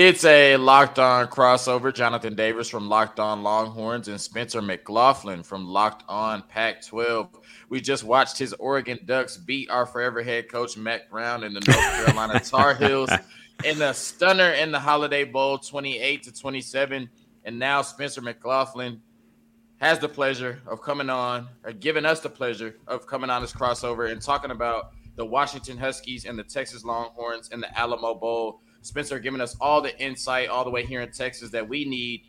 It's 0.00 0.24
a 0.24 0.56
locked 0.56 1.00
on 1.00 1.26
crossover. 1.26 1.92
Jonathan 1.92 2.36
Davis 2.36 2.68
from 2.68 2.88
Locked 2.88 3.18
On 3.18 3.42
Longhorns 3.42 4.06
and 4.06 4.20
Spencer 4.20 4.62
McLaughlin 4.62 5.42
from 5.42 5.66
Locked 5.66 6.04
On 6.08 6.40
Pac 6.42 6.86
12. 6.86 7.36
We 7.68 7.80
just 7.80 8.04
watched 8.04 8.38
his 8.38 8.52
Oregon 8.60 9.00
Ducks 9.04 9.36
beat 9.36 9.68
our 9.70 9.86
forever 9.86 10.22
head 10.22 10.48
coach, 10.48 10.76
Mack 10.76 11.10
Brown, 11.10 11.42
in 11.42 11.52
the 11.52 11.58
North 11.66 11.80
Carolina 12.06 12.38
Tar 12.38 12.76
Heels 12.76 13.10
in 13.64 13.82
a 13.82 13.92
stunner 13.92 14.52
in 14.52 14.70
the 14.70 14.78
Holiday 14.78 15.24
Bowl, 15.24 15.58
28 15.58 16.22
to 16.22 16.32
27. 16.32 17.10
And 17.44 17.58
now 17.58 17.82
Spencer 17.82 18.20
McLaughlin 18.20 19.02
has 19.78 19.98
the 19.98 20.08
pleasure 20.08 20.62
of 20.68 20.80
coming 20.80 21.10
on, 21.10 21.48
or 21.64 21.72
giving 21.72 22.06
us 22.06 22.20
the 22.20 22.30
pleasure 22.30 22.76
of 22.86 23.08
coming 23.08 23.30
on 23.30 23.42
this 23.42 23.52
crossover 23.52 24.12
and 24.12 24.22
talking 24.22 24.52
about 24.52 24.92
the 25.16 25.26
Washington 25.26 25.76
Huskies 25.76 26.24
and 26.24 26.38
the 26.38 26.44
Texas 26.44 26.84
Longhorns 26.84 27.48
in 27.48 27.60
the 27.60 27.76
Alamo 27.76 28.14
Bowl 28.14 28.60
Spencer 28.82 29.18
giving 29.18 29.40
us 29.40 29.56
all 29.60 29.80
the 29.80 29.98
insight 30.00 30.48
all 30.48 30.64
the 30.64 30.70
way 30.70 30.84
here 30.84 31.00
in 31.00 31.10
Texas 31.10 31.50
that 31.50 31.68
we 31.68 31.84
need 31.84 32.22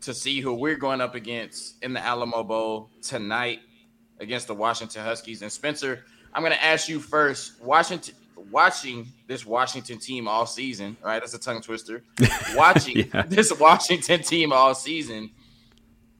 to 0.00 0.12
see 0.14 0.40
who 0.40 0.54
we're 0.54 0.76
going 0.76 1.00
up 1.00 1.14
against 1.14 1.82
in 1.82 1.92
the 1.92 2.00
Alamo 2.00 2.42
Bowl 2.42 2.90
tonight 3.02 3.60
against 4.20 4.46
the 4.46 4.54
Washington 4.54 5.02
Huskies. 5.02 5.42
And 5.42 5.50
Spencer, 5.50 6.04
I'm 6.32 6.42
going 6.42 6.52
to 6.52 6.64
ask 6.64 6.88
you 6.88 7.00
first. 7.00 7.62
Washington, 7.62 8.14
watching 8.50 9.06
this 9.26 9.46
Washington 9.46 9.98
team 9.98 10.28
all 10.28 10.46
season, 10.46 10.96
right? 11.02 11.20
That's 11.20 11.34
a 11.34 11.38
tongue 11.38 11.62
twister. 11.62 12.02
Watching 12.54 13.08
yeah. 13.12 13.22
this 13.26 13.52
Washington 13.58 14.22
team 14.22 14.52
all 14.52 14.74
season, 14.74 15.30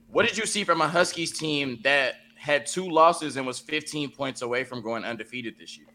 what 0.09 0.27
did 0.27 0.37
you 0.37 0.45
see 0.45 0.63
from 0.63 0.81
a 0.81 0.87
Huskies 0.87 1.37
team 1.37 1.79
that 1.83 2.15
had 2.35 2.65
two 2.65 2.89
losses 2.89 3.37
and 3.37 3.45
was 3.45 3.59
15 3.59 4.11
points 4.11 4.41
away 4.41 4.63
from 4.63 4.81
going 4.81 5.03
undefeated 5.03 5.55
this 5.57 5.77
year? 5.77 5.87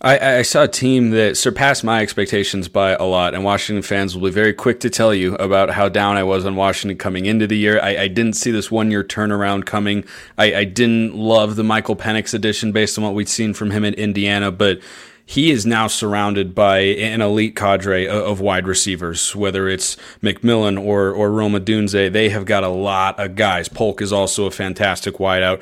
I, 0.00 0.38
I, 0.38 0.42
saw 0.42 0.62
a 0.62 0.68
team 0.68 1.10
that 1.10 1.36
surpassed 1.36 1.82
my 1.82 2.00
expectations 2.00 2.68
by 2.68 2.92
a 2.92 3.02
lot, 3.02 3.34
and 3.34 3.42
Washington 3.42 3.82
fans 3.82 4.14
will 4.14 4.28
be 4.28 4.32
very 4.32 4.52
quick 4.52 4.78
to 4.80 4.90
tell 4.90 5.12
you 5.12 5.34
about 5.36 5.70
how 5.70 5.88
down 5.88 6.16
I 6.16 6.22
was 6.22 6.46
on 6.46 6.54
Washington 6.54 6.96
coming 6.96 7.26
into 7.26 7.48
the 7.48 7.58
year. 7.58 7.80
I, 7.82 7.96
I 7.96 8.08
didn't 8.08 8.34
see 8.34 8.52
this 8.52 8.70
one 8.70 8.92
year 8.92 9.02
turnaround 9.02 9.66
coming. 9.66 10.04
I, 10.36 10.54
I, 10.54 10.64
didn't 10.64 11.16
love 11.16 11.56
the 11.56 11.64
Michael 11.64 11.96
Penix 11.96 12.32
addition 12.32 12.70
based 12.70 12.96
on 12.96 13.02
what 13.02 13.14
we'd 13.14 13.28
seen 13.28 13.54
from 13.54 13.72
him 13.72 13.84
in 13.84 13.94
Indiana, 13.94 14.52
but 14.52 14.80
he 15.26 15.50
is 15.50 15.66
now 15.66 15.88
surrounded 15.88 16.54
by 16.54 16.78
an 16.78 17.20
elite 17.20 17.56
cadre 17.56 18.06
of 18.06 18.40
wide 18.40 18.68
receivers, 18.68 19.34
whether 19.34 19.68
it's 19.68 19.96
McMillan 20.22 20.82
or, 20.82 21.10
or 21.10 21.32
Rome 21.32 21.54
Odunze. 21.54 22.12
They 22.12 22.28
have 22.28 22.46
got 22.46 22.62
a 22.62 22.68
lot 22.68 23.18
of 23.18 23.34
guys. 23.34 23.68
Polk 23.68 24.00
is 24.00 24.12
also 24.12 24.46
a 24.46 24.50
fantastic 24.52 25.16
wideout 25.16 25.60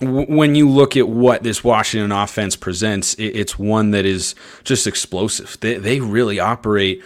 when 0.00 0.54
you 0.54 0.68
look 0.68 0.96
at 0.96 1.08
what 1.08 1.42
this 1.42 1.62
Washington 1.62 2.12
offense 2.12 2.56
presents, 2.56 3.14
it's 3.18 3.58
one 3.58 3.90
that 3.90 4.06
is 4.06 4.34
just 4.64 4.86
explosive. 4.86 5.58
They, 5.60 5.74
they 5.74 6.00
really 6.00 6.40
operate 6.40 7.02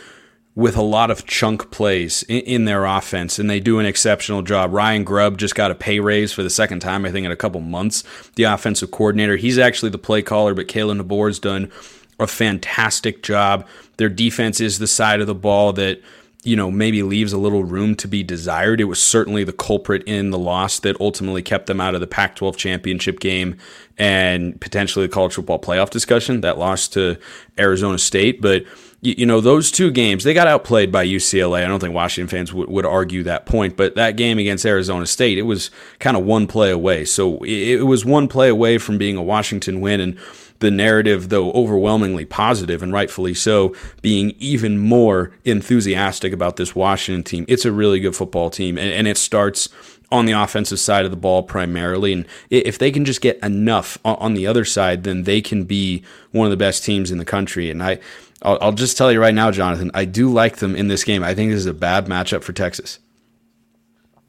with 0.55 0.77
a 0.77 0.83
lot 0.83 1.11
of 1.11 1.27
chunk 1.27 1.73
plays 1.73 2.23
in, 2.29 2.65
their 2.65 2.85
offense, 2.85 3.41
and 3.41 3.51
they 3.51 3.59
do 3.59 3.81
an 3.81 3.87
exceptional 3.87 4.43
job. 4.43 4.73
Ryan 4.73 5.03
Grubb 5.03 5.37
just 5.37 5.57
got 5.57 5.73
a 5.73 5.75
pay 5.75 5.99
raise 5.99 6.33
for 6.33 6.45
the 6.45 6.51
second 6.51 6.79
time, 6.79 7.05
I 7.05 7.11
think, 7.11 7.27
in 7.27 7.33
a 7.33 7.37
couple 7.37 7.61
months. 7.61 8.05
The 8.37 8.45
offensive 8.45 8.93
coordinator, 8.93 9.37
he's 9.37 9.59
actually 9.59 9.91
the 9.91 9.99
play 9.99 10.23
caller, 10.23 10.55
but 10.55 10.69
Kalen 10.69 11.03
DeBoer's 11.03 11.41
done 11.41 11.73
a 12.21 12.29
fantastic 12.29 13.25
job. 13.25 13.67
Their 13.97 14.09
defense 14.09 14.61
is 14.61 14.79
the 14.79 14.87
side 14.87 15.21
of 15.21 15.27
the 15.27 15.35
ball 15.35 15.73
that– 15.73 16.01
you 16.45 16.57
know, 16.57 16.71
maybe 16.71 17.03
leaves 17.03 17.33
a 17.33 17.39
little 17.39 17.65
room 17.65 17.95
to 17.97 18.07
be 18.07 18.23
desired. 18.23 18.81
It 18.81 18.85
was 18.85 19.03
certainly 19.03 19.45
the 19.45 19.53
culprit 19.53 20.03
in 20.05 20.31
the 20.31 20.39
loss 20.39 20.79
that 20.81 21.01
ultimately 21.01 21.43
kept 21.43 21.67
them 21.67 21.81
out 21.81 21.95
of 21.95 22.03
the 22.03 22.07
Pac 22.07 22.37
12 22.37 22.57
championship 22.59 23.19
game 23.19 23.57
and 23.97 24.61
potentially 24.61 25.07
the 25.07 25.13
college 25.13 25.35
football 25.35 25.59
playoff 25.59 25.89
discussion 25.89 26.43
that 26.43 26.59
lost 26.59 26.93
to 26.93 27.17
Arizona 27.59 27.99
State. 27.99 28.43
But, 28.43 28.65
you 29.01 29.25
know, 29.25 29.41
those 29.41 29.71
two 29.71 29.91
games, 29.91 30.23
they 30.23 30.35
got 30.35 30.47
outplayed 30.47 30.93
by 30.93 31.07
UCLA. 31.07 31.65
I 31.65 31.67
don't 31.67 31.81
think 31.81 31.95
Washington 31.95 32.29
fans 32.29 32.53
would, 32.53 32.69
would 32.69 32.87
argue 32.87 33.23
that 33.23 33.47
point, 33.47 33.77
but 33.77 33.95
that 33.95 34.17
game 34.17 34.39
against 34.39 34.67
Arizona 34.67 35.07
State, 35.07 35.39
it 35.39 35.43
was 35.43 35.71
kind 35.99 36.15
of 36.15 36.25
one 36.25 36.47
play 36.47 36.71
away. 36.71 37.07
So 37.07 37.39
it 37.43 37.87
was 37.87 38.05
one 38.05 38.29
play 38.29 38.51
away 38.51 38.77
from 38.77 38.99
being 38.99 39.17
a 39.17 39.23
Washington 39.23 39.81
win. 39.81 40.01
And, 40.01 40.19
the 40.65 40.71
narrative, 40.71 41.29
though 41.29 41.53
overwhelmingly 41.53 42.25
positive 42.25 42.83
and 42.83 42.93
rightfully 42.93 43.35
so, 43.35 43.75
being 44.03 44.35
even 44.39 44.79
more 44.79 45.31
enthusiastic 45.45 46.33
about 46.33 46.57
this 46.57 46.75
Washington 46.75 47.23
team. 47.23 47.45
It's 47.47 47.65
a 47.65 47.73
really 47.73 48.01
good 48.01 48.17
football 48.17 48.51
team, 48.51 48.77
and, 48.79 48.91
and 48.91 49.07
it 49.07 49.17
starts 49.17 49.69
on 50.11 50.27
the 50.27 50.33
offensive 50.33 50.79
side 50.79 51.05
of 51.05 51.11
the 51.11 51.17
ball 51.17 51.43
primarily. 51.43 52.13
And 52.13 52.27
if 52.51 52.79
they 52.79 52.91
can 52.91 53.05
just 53.05 53.21
get 53.21 53.39
enough 53.43 53.99
on 54.05 54.35
the 54.35 54.47
other 54.47 54.65
side, 54.65 55.03
then 55.05 55.25
they 55.25 55.41
can 55.41 55.65
be 55.65 56.03
one 56.31 56.47
of 56.47 56.51
the 56.51 56.57
best 56.57 56.85
teams 56.85 57.11
in 57.11 57.19
the 57.19 57.25
country. 57.25 57.71
And 57.71 57.83
I, 57.83 57.99
I'll, 58.43 58.73
just 58.73 58.97
tell 58.97 59.11
you 59.11 59.21
right 59.21 59.35
now, 59.35 59.51
Jonathan, 59.51 59.91
I 59.95 60.05
do 60.05 60.31
like 60.31 60.59
them 60.59 60.77
in 60.77 60.89
this 60.89 61.05
game. 61.05 61.25
I 61.25 61.35
think 61.35 61.51
this 61.51 61.59
is 61.59 61.67
a 61.67 61.75
bad 61.75 62.07
matchup 62.07 62.43
for 62.43 62.53
Texas. 62.53 62.99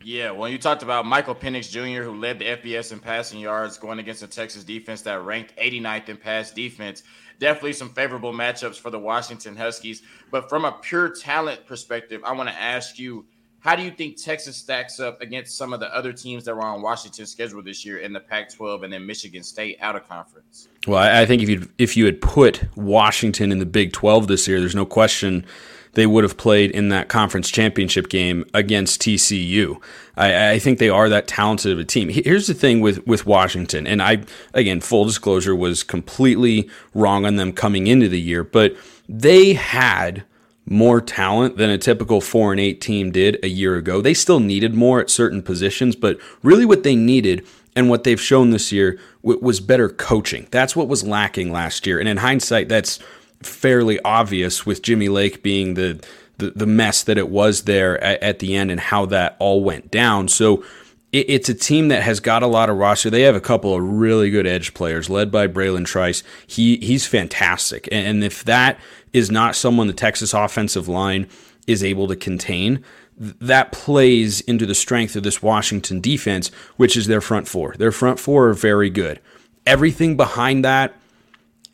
Yeah, 0.06 0.30
well, 0.30 0.48
you 0.48 0.60
talked 0.60 0.84
about 0.84 1.08
Michael 1.08 1.34
Penix 1.34 1.68
Jr., 1.68 2.04
who 2.04 2.16
led 2.20 2.38
the 2.38 2.46
FBS 2.46 2.92
in 2.92 3.00
passing 3.00 3.40
yards 3.40 3.80
going 3.80 3.98
against 3.98 4.22
a 4.22 4.28
Texas 4.28 4.64
defense 4.64 5.02
that 5.02 5.24
ranked 5.24 5.58
89th 5.58 6.10
in 6.10 6.18
pass 6.18 6.52
defense. 6.52 7.02
Definitely 7.40 7.74
some 7.74 7.90
favorable 7.90 8.32
matchups 8.32 8.80
for 8.80 8.92
the 8.92 9.00
Washington 9.00 9.56
Huskies. 9.56 10.04
But 10.30 10.48
from 10.48 10.64
a 10.64 10.74
pure 10.74 11.10
talent 11.10 11.66
perspective, 11.66 12.22
I 12.24 12.34
want 12.34 12.50
to 12.50 12.56
ask 12.56 13.00
you 13.00 13.26
how 13.62 13.76
do 13.76 13.82
you 13.82 13.90
think 13.90 14.22
Texas 14.22 14.56
stacks 14.58 15.00
up 15.00 15.22
against 15.22 15.58
some 15.58 15.74
of 15.74 15.80
the 15.80 15.88
other 15.88 16.14
teams 16.14 16.46
that 16.46 16.56
were 16.56 16.62
on 16.62 16.84
Washington's 16.84 17.32
schedule 17.32 17.64
this 17.64 17.84
year 17.84 17.98
in 17.98 18.14
the 18.14 18.20
Pac-12 18.20 18.84
and 18.84 18.94
then 18.94 19.08
Michigan 19.08 19.42
State 19.42 19.80
out 19.82 19.96
of 19.96 20.08
conference? 20.08 20.68
Well, 20.86 21.00
I 21.00 21.26
think 21.26 21.42
if 21.42 21.50
you 21.50 21.68
if 21.80 21.98
you 21.98 22.06
had 22.06 22.22
put 22.22 22.62
Washington 22.76 23.52
in 23.52 23.58
the 23.58 23.66
Big 23.66 23.92
12 23.92 24.28
this 24.28 24.48
year, 24.48 24.60
there's 24.60 24.76
no 24.76 24.86
question 24.86 25.48
they 25.96 26.06
would 26.06 26.24
have 26.24 26.38
played 26.38 26.72
in 26.72 26.90
that 26.90 27.10
conference 27.10 27.50
championship 27.50 28.10
game 28.10 28.46
against 28.54 29.02
TCU. 29.02 29.82
I, 30.16 30.52
I, 30.52 30.60
think 30.60 30.80
they 30.80 30.90
are 30.90 31.10
that 31.10 31.28
talented 31.28 31.72
of 31.72 31.80
a 31.80 31.84
team. 31.84 32.10
Here's 32.10 32.48
the 32.48 32.54
thing 32.54 32.82
with, 32.82 33.06
with 33.08 33.26
Washington, 33.26 33.88
and 33.88 34.02
I, 34.02 34.24
again, 34.54 34.80
full 34.82 35.06
disclosure, 35.06 35.56
was 35.56 35.84
completely 35.84 36.70
wrong 36.94 37.26
on 37.26 37.36
them 37.36 37.52
coming 37.52 37.88
into 37.88 38.08
the 38.08 38.22
year, 38.22 38.44
but 38.44 38.76
they 39.10 39.54
had 39.54 40.24
more 40.68 41.00
talent 41.00 41.58
than 41.58 41.70
a 41.70 41.78
typical 41.78 42.22
4 42.22 42.54
and 42.54 42.60
8 42.60 42.82
team 42.82 43.12
did 43.12 43.44
a 43.44 43.50
year 43.50 43.76
ago. 43.76 44.02
They 44.02 44.14
still 44.14 44.40
needed 44.40 44.74
more 44.74 45.00
at 45.00 45.10
certain 45.10 45.42
positions, 45.42 45.96
but 45.96 46.20
really 46.42 46.66
what 46.66 46.84
they 46.84 46.96
needed 46.96 47.46
and 47.76 47.90
what 47.90 48.04
they've 48.04 48.22
shown 48.22 48.50
this 48.50 48.72
year 48.72 48.98
was 49.22 49.60
better 49.60 49.90
coaching. 49.90 50.48
That's 50.50 50.76
what 50.76 50.88
was 50.88 51.06
lacking 51.06 51.52
last 51.52 51.86
year. 51.86 52.00
And 52.00 52.08
in 52.08 52.18
hindsight, 52.18 52.70
that's 52.70 53.00
fairly 53.44 54.00
obvious 54.02 54.66
with 54.66 54.82
Jimmy 54.82 55.10
Lake 55.10 55.44
being 55.44 55.74
the 55.76 56.04
the, 56.38 56.52
the 56.52 56.66
mess 56.66 57.04
that 57.04 57.18
it 57.18 57.30
was 57.30 57.64
there 57.64 58.02
at, 58.04 58.22
at, 58.22 58.40
the 58.40 58.56
end 58.56 58.70
and 58.70 58.80
how 58.80 59.06
that 59.06 59.38
all 59.40 59.64
went 59.64 59.90
down. 59.90 60.28
So 60.28 60.66
it, 61.14 61.30
it's 61.30 61.50
a 61.50 61.54
team 61.54 61.88
that 61.88 62.04
has 62.04 62.20
got 62.20 62.44
a 62.44 62.48
lot 62.48 62.70
of 62.70 62.78
roster. 62.78 63.10
They 63.10 63.22
have 63.22 63.36
a 63.36 63.42
couple 63.42 63.74
of 63.74 63.82
really 63.82 64.30
good 64.30 64.46
edge 64.46 64.74
players 64.74 65.10
led 65.10 65.32
by 65.32 65.48
Bralen 65.48 65.86
Trice. 65.86 66.24
He 66.46 66.78
he's 66.78 67.08
fantastic. 67.08 67.88
And, 67.92 68.08
and 68.08 68.24
if 68.24 68.44
that 68.44 68.80
is 69.14 69.32
not 69.32 69.56
someone 69.56 69.88
the 69.88 69.94
Texas 69.94 70.34
offensive 70.34 70.88
line 70.88 71.28
is 71.68 71.84
able 71.84 72.08
to 72.10 72.16
contain, 72.16 72.84
that 73.18 73.72
plays 73.72 74.42
into 74.42 74.66
the 74.66 74.76
strength 74.76 75.16
of 75.16 75.24
this 75.24 75.42
Washington 75.42 76.02
defense, 76.02 76.50
which 76.76 76.98
is 76.98 77.08
their 77.08 77.22
front 77.22 77.48
four. 77.48 77.76
Their 77.78 77.92
front 77.92 78.20
four 78.20 78.50
are 78.50 78.54
very 78.54 78.90
good. 78.90 79.20
Everything 79.66 80.18
behind 80.18 80.66
that 80.66 80.94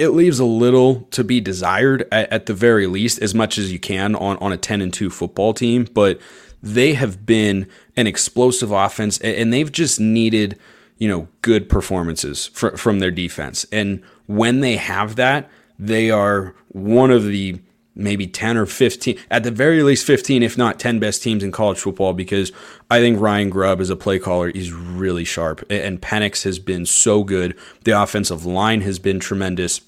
it 0.01 0.09
leaves 0.09 0.39
a 0.39 0.45
little 0.45 1.01
to 1.11 1.23
be 1.23 1.39
desired 1.39 2.07
at, 2.11 2.31
at, 2.33 2.45
the 2.47 2.55
very 2.55 2.87
least, 2.87 3.21
as 3.21 3.35
much 3.35 3.59
as 3.59 3.71
you 3.71 3.77
can 3.77 4.15
on, 4.15 4.35
on 4.37 4.51
a 4.51 4.57
10 4.57 4.81
and 4.81 4.91
2 4.91 5.11
football 5.11 5.53
team. 5.53 5.87
But 5.93 6.19
they 6.63 6.95
have 6.95 7.23
been 7.23 7.67
an 7.95 8.07
explosive 8.07 8.71
offense 8.71 9.19
and 9.19 9.53
they've 9.53 9.71
just 9.71 9.99
needed, 9.99 10.57
you 10.97 11.07
know, 11.07 11.27
good 11.43 11.69
performances 11.69 12.47
fr- 12.47 12.77
from 12.77 12.97
their 12.97 13.11
defense. 13.11 13.63
And 13.71 14.01
when 14.25 14.61
they 14.61 14.77
have 14.77 15.17
that, 15.17 15.51
they 15.77 16.09
are 16.09 16.55
one 16.69 17.11
of 17.11 17.25
the 17.25 17.59
maybe 17.93 18.25
10 18.25 18.57
or 18.57 18.65
15, 18.65 19.19
at 19.29 19.43
the 19.43 19.51
very 19.51 19.83
least 19.83 20.05
15, 20.05 20.43
if 20.43 20.57
not 20.57 20.79
10 20.79 20.99
best 20.99 21.21
teams 21.21 21.43
in 21.43 21.51
college 21.51 21.79
football 21.79 22.13
because 22.13 22.51
I 22.89 22.99
think 22.99 23.19
Ryan 23.19 23.49
Grubb 23.49 23.81
as 23.81 23.89
a 23.89 23.95
play 23.95 24.17
caller 24.17 24.49
is 24.49 24.71
really 24.71 25.25
sharp. 25.25 25.63
And 25.69 26.01
Penix 26.01 26.43
has 26.43 26.59
been 26.59 26.85
so 26.85 27.23
good. 27.23 27.57
The 27.83 27.91
offensive 27.91 28.45
line 28.45 28.81
has 28.81 28.99
been 28.99 29.19
tremendous. 29.19 29.81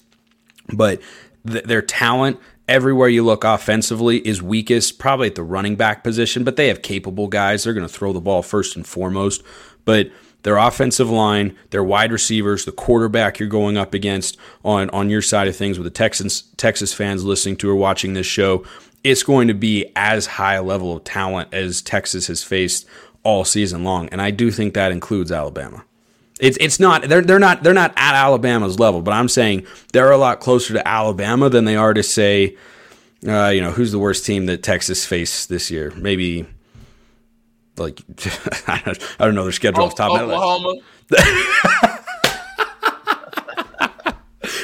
But 0.72 1.00
th- 1.46 1.64
their 1.64 1.82
talent 1.82 2.38
everywhere 2.68 3.08
you 3.08 3.22
look 3.22 3.44
offensively 3.44 4.26
is 4.26 4.42
weakest, 4.42 4.98
probably 4.98 5.28
at 5.28 5.34
the 5.34 5.42
running 5.42 5.76
back 5.76 6.02
position, 6.02 6.44
but 6.44 6.56
they 6.56 6.68
have 6.68 6.82
capable 6.82 7.28
guys. 7.28 7.64
They're 7.64 7.74
going 7.74 7.86
to 7.86 7.92
throw 7.92 8.12
the 8.12 8.20
ball 8.20 8.42
first 8.42 8.76
and 8.76 8.86
foremost. 8.86 9.42
But 9.84 10.10
their 10.42 10.56
offensive 10.56 11.10
line, 11.10 11.56
their 11.70 11.84
wide 11.84 12.12
receivers, 12.12 12.64
the 12.64 12.72
quarterback 12.72 13.38
you're 13.38 13.48
going 13.48 13.76
up 13.76 13.94
against 13.94 14.36
on, 14.64 14.90
on 14.90 15.10
your 15.10 15.22
side 15.22 15.48
of 15.48 15.56
things 15.56 15.78
with 15.78 15.84
the 15.84 15.90
Texans 15.90 16.42
Texas 16.56 16.92
fans 16.92 17.24
listening 17.24 17.56
to 17.56 17.70
or 17.70 17.74
watching 17.74 18.14
this 18.14 18.26
show, 18.26 18.64
it's 19.02 19.22
going 19.22 19.48
to 19.48 19.54
be 19.54 19.90
as 19.96 20.26
high 20.26 20.54
a 20.54 20.62
level 20.62 20.96
of 20.96 21.04
talent 21.04 21.52
as 21.52 21.82
Texas 21.82 22.26
has 22.26 22.42
faced 22.42 22.86
all 23.22 23.44
season 23.44 23.84
long. 23.84 24.08
And 24.08 24.20
I 24.20 24.30
do 24.30 24.50
think 24.50 24.74
that 24.74 24.92
includes 24.92 25.32
Alabama. 25.32 25.84
It's 26.44 26.58
it's 26.60 26.78
not 26.78 27.08
they're 27.08 27.22
they're 27.22 27.38
not 27.38 27.62
they're 27.62 27.72
not 27.74 27.92
at 27.96 28.14
Alabama's 28.14 28.78
level, 28.78 29.02
but 29.02 29.12
I'm 29.12 29.28
saying 29.28 29.66
they're 29.92 30.10
a 30.12 30.18
lot 30.18 30.40
closer 30.40 30.74
to 30.74 30.86
Alabama 30.86 31.48
than 31.48 31.64
they 31.64 31.76
are 31.76 31.94
to 31.94 32.02
say 32.02 32.56
Uh, 33.26 33.48
you 33.48 33.60
know, 33.62 33.70
who's 33.70 33.90
the 33.92 33.98
worst 33.98 34.26
team 34.26 34.46
that 34.46 34.62
Texas 34.62 35.06
faced 35.06 35.48
this 35.48 35.70
year? 35.70 35.92
Maybe 35.96 36.46
like 37.78 38.02
I 38.68 38.94
don't 39.18 39.34
know 39.34 39.44
their 39.44 39.52
schedule 39.52 39.84
off 39.84 39.96
the 39.96 40.02
top 40.02 40.20
Oklahoma. 40.20 40.74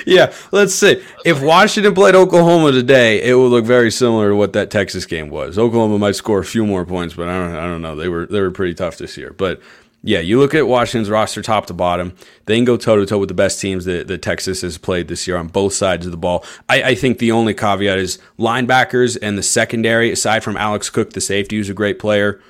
yeah, 0.06 0.32
let's 0.52 0.74
see. 0.74 1.02
If 1.24 1.42
Washington 1.42 1.94
played 1.94 2.14
Oklahoma 2.14 2.72
today, 2.72 3.22
it 3.22 3.34
would 3.34 3.48
look 3.48 3.64
very 3.64 3.90
similar 3.90 4.30
to 4.30 4.36
what 4.36 4.52
that 4.52 4.70
Texas 4.70 5.06
game 5.06 5.30
was. 5.30 5.58
Oklahoma 5.58 5.98
might 5.98 6.16
score 6.16 6.40
a 6.40 6.44
few 6.44 6.66
more 6.66 6.84
points, 6.84 7.14
but 7.14 7.28
I 7.28 7.38
don't 7.38 7.56
I 7.56 7.66
don't 7.66 7.82
know. 7.82 7.96
They 7.96 8.08
were 8.08 8.26
they 8.26 8.40
were 8.40 8.50
pretty 8.50 8.74
tough 8.74 8.98
this 8.98 9.16
year. 9.16 9.32
But 9.36 9.60
yeah, 10.02 10.20
you 10.20 10.38
look 10.38 10.54
at 10.54 10.66
Washington's 10.66 11.10
roster 11.10 11.42
top 11.42 11.66
to 11.66 11.74
bottom. 11.74 12.14
They 12.46 12.56
can 12.56 12.64
go 12.64 12.78
toe 12.78 12.96
to 12.96 13.04
toe 13.04 13.18
with 13.18 13.28
the 13.28 13.34
best 13.34 13.60
teams 13.60 13.84
that, 13.84 14.08
that 14.08 14.22
Texas 14.22 14.62
has 14.62 14.78
played 14.78 15.08
this 15.08 15.26
year 15.26 15.36
on 15.36 15.48
both 15.48 15.74
sides 15.74 16.06
of 16.06 16.12
the 16.12 16.18
ball. 16.18 16.44
I, 16.68 16.82
I, 16.82 16.94
think 16.94 17.18
the 17.18 17.32
only 17.32 17.52
caveat 17.52 17.98
is 17.98 18.18
linebackers 18.38 19.18
and 19.20 19.36
the 19.36 19.42
secondary, 19.42 20.10
aside 20.10 20.42
from 20.42 20.56
Alex 20.56 20.88
Cook, 20.88 21.12
the 21.12 21.20
safety, 21.20 21.56
who's 21.56 21.68
a 21.68 21.74
great 21.74 21.98
player. 21.98 22.40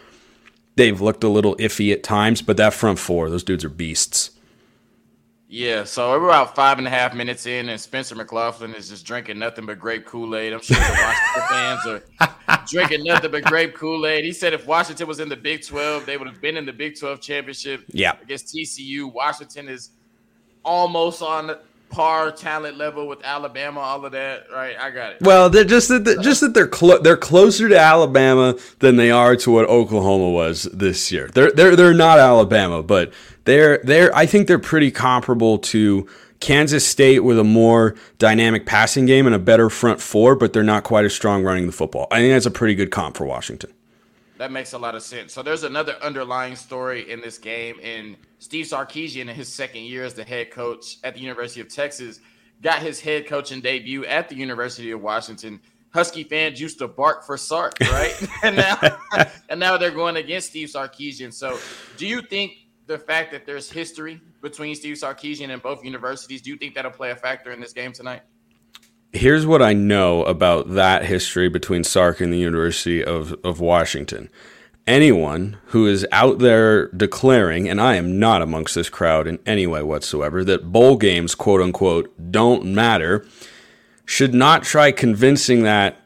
They've 0.77 1.01
looked 1.01 1.25
a 1.25 1.29
little 1.29 1.57
iffy 1.57 1.93
at 1.93 2.05
times, 2.05 2.41
but 2.41 2.57
that 2.57 2.73
front 2.73 3.01
four, 3.01 3.29
those 3.29 3.45
dudes 3.45 3.65
are 3.65 3.69
beasts. 3.69 4.31
Yeah, 5.53 5.83
so 5.83 6.11
we're 6.13 6.29
about 6.29 6.55
five 6.55 6.79
and 6.79 6.87
a 6.87 6.91
half 6.91 7.13
minutes 7.13 7.45
in, 7.45 7.71
and 7.71 7.81
Spencer 7.81 8.15
McLaughlin 8.15 8.73
is 8.73 8.89
just 8.89 9.05
drinking 9.05 9.41
nothing 9.41 9.67
but 9.67 9.81
grape 9.81 10.07
Kool 10.07 10.37
Aid. 10.37 10.53
I'm 10.53 10.61
sure 10.61 10.77
the 10.77 10.83
Washington 11.03 11.43
fans 11.49 11.87
are 12.21 12.65
drinking 12.69 13.03
nothing 13.03 13.33
but 13.33 13.43
grape 13.43 13.75
Kool 13.75 14.07
Aid. 14.07 14.25
He 14.25 14.33
said 14.33 14.53
if 14.53 14.65
Washington 14.65 15.09
was 15.09 15.19
in 15.19 15.29
the 15.29 15.37
Big 15.37 15.67
12, 15.67 16.07
they 16.07 16.17
would 16.17 16.29
have 16.29 16.41
been 16.41 16.57
in 16.57 16.67
the 16.67 16.73
Big 16.73 16.97
12 16.97 17.21
championship. 17.21 17.85
Yeah. 17.89 18.13
Against 18.23 18.55
TCU. 18.55 19.13
Washington 19.13 19.69
is 19.69 19.91
almost 20.65 21.21
on 21.21 21.57
par 21.91 22.31
talent 22.31 22.77
level 22.77 23.07
with 23.07 23.23
Alabama, 23.25 23.81
all 23.81 24.05
of 24.05 24.13
that, 24.13 24.47
right? 24.53 24.77
I 24.79 24.91
got 24.91 25.13
it. 25.13 25.21
Well, 25.21 25.51
they're 25.51 25.65
just 25.65 25.89
that 25.89 26.21
just 26.23 26.41
that 26.41 26.55
they're 26.55 26.69
clo- 26.69 26.99
they're 26.99 27.17
closer 27.17 27.69
to 27.69 27.79
Alabama 27.79 28.57
than 28.79 28.97
they 28.97 29.11
are 29.11 29.37
to 29.37 29.51
what 29.51 29.69
Oklahoma 29.69 30.31
was 30.31 30.65
this 30.73 31.13
year. 31.13 31.29
They're 31.35 31.51
they're 31.51 31.77
they're 31.77 31.95
not 31.95 32.19
Alabama, 32.19 32.83
but 32.83 33.13
they're 33.45 33.79
they're 33.79 34.15
I 34.17 34.27
think 34.27 34.47
they're 34.47 34.59
pretty 34.59 34.91
comparable 34.91 35.59
to 35.59 36.07
Kansas 36.39 36.87
State 36.87 37.21
with 37.21 37.39
a 37.39 37.45
more 37.45 37.95
dynamic 38.19 38.65
passing 38.65 39.05
game 39.05 39.27
and 39.27 39.35
a 39.35 39.39
better 39.39 39.69
front 39.69 40.01
four, 40.01 40.35
but 40.35 40.53
they're 40.53 40.63
not 40.63 40.85
quite 40.85 41.05
as 41.05 41.15
strong 41.15 41.43
running 41.43 41.67
the 41.67 41.73
football. 41.73 42.07
I 42.11 42.21
think 42.21 42.33
that's 42.33 42.47
a 42.47 42.51
pretty 42.51 42.75
good 42.75 42.91
comp 42.91 43.17
for 43.17 43.27
Washington. 43.27 43.73
That 44.39 44.51
makes 44.51 44.73
a 44.73 44.79
lot 44.79 44.95
of 44.95 45.03
sense. 45.03 45.35
So 45.35 45.43
there's 45.43 45.65
another 45.65 45.97
underlying 46.01 46.57
story 46.57 47.11
in 47.11 47.21
this 47.21 47.37
game, 47.37 47.77
and 47.83 48.17
Steve 48.41 48.67
Sarkisian, 48.67 49.23
in 49.23 49.29
his 49.29 49.49
second 49.49 49.83
year 49.83 50.03
as 50.03 50.15
the 50.15 50.25
head 50.25 50.51
coach 50.51 50.97
at 51.05 51.15
the 51.15 51.21
University 51.21 51.61
of 51.61 51.69
Texas, 51.69 52.19
got 52.61 52.81
his 52.81 53.01
head 53.01 53.27
coaching 53.27 53.61
debut 53.61 54.05
at 54.07 54.29
the 54.29 54.35
University 54.35 54.91
of 54.91 55.01
Washington. 55.01 55.61
Husky 55.93 56.25
fans 56.25 56.61
used 56.61 56.79
to 56.79 56.89
bark 56.89 57.25
for 57.25 57.37
Sark, 57.37 57.75
right? 57.81 58.15
and 58.43 58.57
now, 58.57 58.79
and 59.49 59.61
now 59.61 59.77
they're 59.77 59.91
going 59.93 60.17
against 60.17 60.49
Steve 60.49 60.69
Sarkisian. 60.69 61.33
So, 61.33 61.59
do 61.97 62.07
you 62.07 62.21
think 62.23 62.53
the 62.87 62.99
fact 62.99 63.31
that 63.31 63.47
there's 63.47 63.71
history 63.71 64.21
between 64.43 64.75
Steve 64.75 64.97
Sarkisian 64.97 65.51
and 65.51 65.63
both 65.63 65.85
universities, 65.85 66.43
do 66.43 66.51
you 66.51 66.57
think 66.57 66.75
that'll 66.75 66.91
play 66.91 67.13
a 67.13 67.17
factor 67.17 67.53
in 67.53 67.61
this 67.61 67.73
game 67.73 67.93
tonight? 67.93 68.23
here's 69.13 69.47
what 69.47 69.63
I 69.63 69.73
know 69.73 70.25
about 70.25 70.71
that 70.75 71.05
history 71.05 71.49
between 71.49 71.85
Sark 71.85 72.21
and 72.21 72.33
the 72.33 72.39
University 72.39 73.05
of, 73.05 73.33
of 73.45 73.61
Washington. 73.61 74.31
Anyone 74.87 75.59
who 75.67 75.87
is 75.87 76.07
out 76.11 76.39
there 76.39 76.89
declaring, 76.89 77.69
and 77.69 77.81
I 77.81 77.95
am 77.97 78.19
not 78.19 78.43
amongst 78.43 78.75
this 78.75 78.89
crowd 78.89 79.27
in 79.27 79.39
any 79.47 79.67
way 79.67 79.83
whatsoever, 79.83 80.43
that 80.45 80.73
bowl 80.73 80.97
games, 80.97 81.35
quote 81.35 81.61
unquote, 81.61 82.13
don't 82.33 82.65
matter, 82.65 83.25
should 84.05 84.35
not 84.35 84.65
try 84.65 84.91
convincing 84.91 85.63
that 85.63 85.97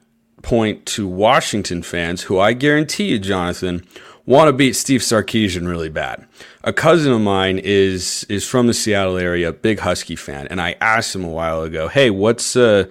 point 0.43 0.85
to 0.87 1.09
Washington 1.09 1.83
fans, 1.83 2.23
who 2.23 2.39
I 2.39 2.53
guarantee 2.53 3.09
you, 3.09 3.19
Jonathan, 3.19 3.87
want 4.27 4.49
to 4.49 4.53
beat 4.53 4.75
Steve 4.75 5.01
Sarkisian 5.01 5.67
really 5.67 5.89
bad. 5.89 6.27
A 6.63 6.73
cousin 6.73 7.13
of 7.13 7.21
mine 7.21 7.59
is 7.59 8.25
is 8.29 8.47
from 8.47 8.67
the 8.67 8.75
Seattle 8.75 9.17
area, 9.17 9.53
big 9.53 9.81
Husky 9.81 10.17
fan, 10.17 10.47
and 10.49 10.61
I 10.61 10.77
asked 10.81 11.15
him 11.15 11.25
a 11.25 11.29
while 11.29 11.63
ago, 11.63 11.89
"Hey, 11.89 12.11
what's 12.11 12.57
uh, 12.57 12.85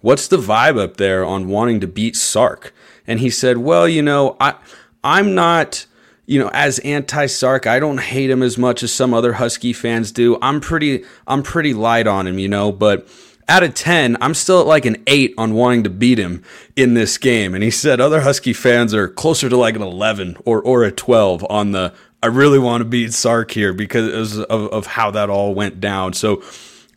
what's 0.00 0.28
the 0.28 0.36
vibe 0.36 0.78
up 0.78 0.96
there 0.96 1.24
on 1.24 1.48
wanting 1.48 1.80
to 1.80 1.86
beat 1.86 2.16
Sark?" 2.16 2.74
And 3.06 3.20
he 3.20 3.30
said, 3.30 3.58
"Well, 3.58 3.88
you 3.88 4.02
know, 4.02 4.36
I 4.40 4.54
I'm 5.02 5.34
not." 5.34 5.86
you 6.28 6.38
know, 6.38 6.50
as 6.52 6.78
anti-Sark, 6.80 7.66
I 7.66 7.80
don't 7.80 8.00
hate 8.00 8.28
him 8.28 8.42
as 8.42 8.58
much 8.58 8.82
as 8.82 8.92
some 8.92 9.14
other 9.14 9.32
Husky 9.32 9.72
fans 9.72 10.12
do. 10.12 10.36
I'm 10.42 10.60
pretty, 10.60 11.04
I'm 11.26 11.42
pretty 11.42 11.72
light 11.72 12.06
on 12.06 12.26
him, 12.26 12.38
you 12.38 12.48
know. 12.48 12.70
But 12.70 13.08
out 13.48 13.62
of 13.62 13.72
10, 13.72 14.18
I'm 14.20 14.34
still 14.34 14.60
at 14.60 14.66
like 14.66 14.84
an 14.84 15.02
8 15.06 15.32
on 15.38 15.54
wanting 15.54 15.84
to 15.84 15.90
beat 15.90 16.18
him 16.18 16.42
in 16.76 16.92
this 16.92 17.16
game. 17.16 17.54
And 17.54 17.64
he 17.64 17.70
said 17.70 17.98
other 17.98 18.20
Husky 18.20 18.52
fans 18.52 18.92
are 18.92 19.08
closer 19.08 19.48
to 19.48 19.56
like 19.56 19.74
an 19.74 19.80
11 19.80 20.36
or, 20.44 20.60
or 20.60 20.84
a 20.84 20.92
12 20.92 21.46
on 21.48 21.72
the 21.72 21.94
I 22.22 22.26
really 22.26 22.58
want 22.58 22.82
to 22.82 22.84
beat 22.84 23.14
Sark 23.14 23.52
here 23.52 23.72
because 23.72 24.38
of, 24.38 24.66
of 24.68 24.86
how 24.86 25.12
that 25.12 25.30
all 25.30 25.54
went 25.54 25.80
down. 25.80 26.12
So 26.12 26.42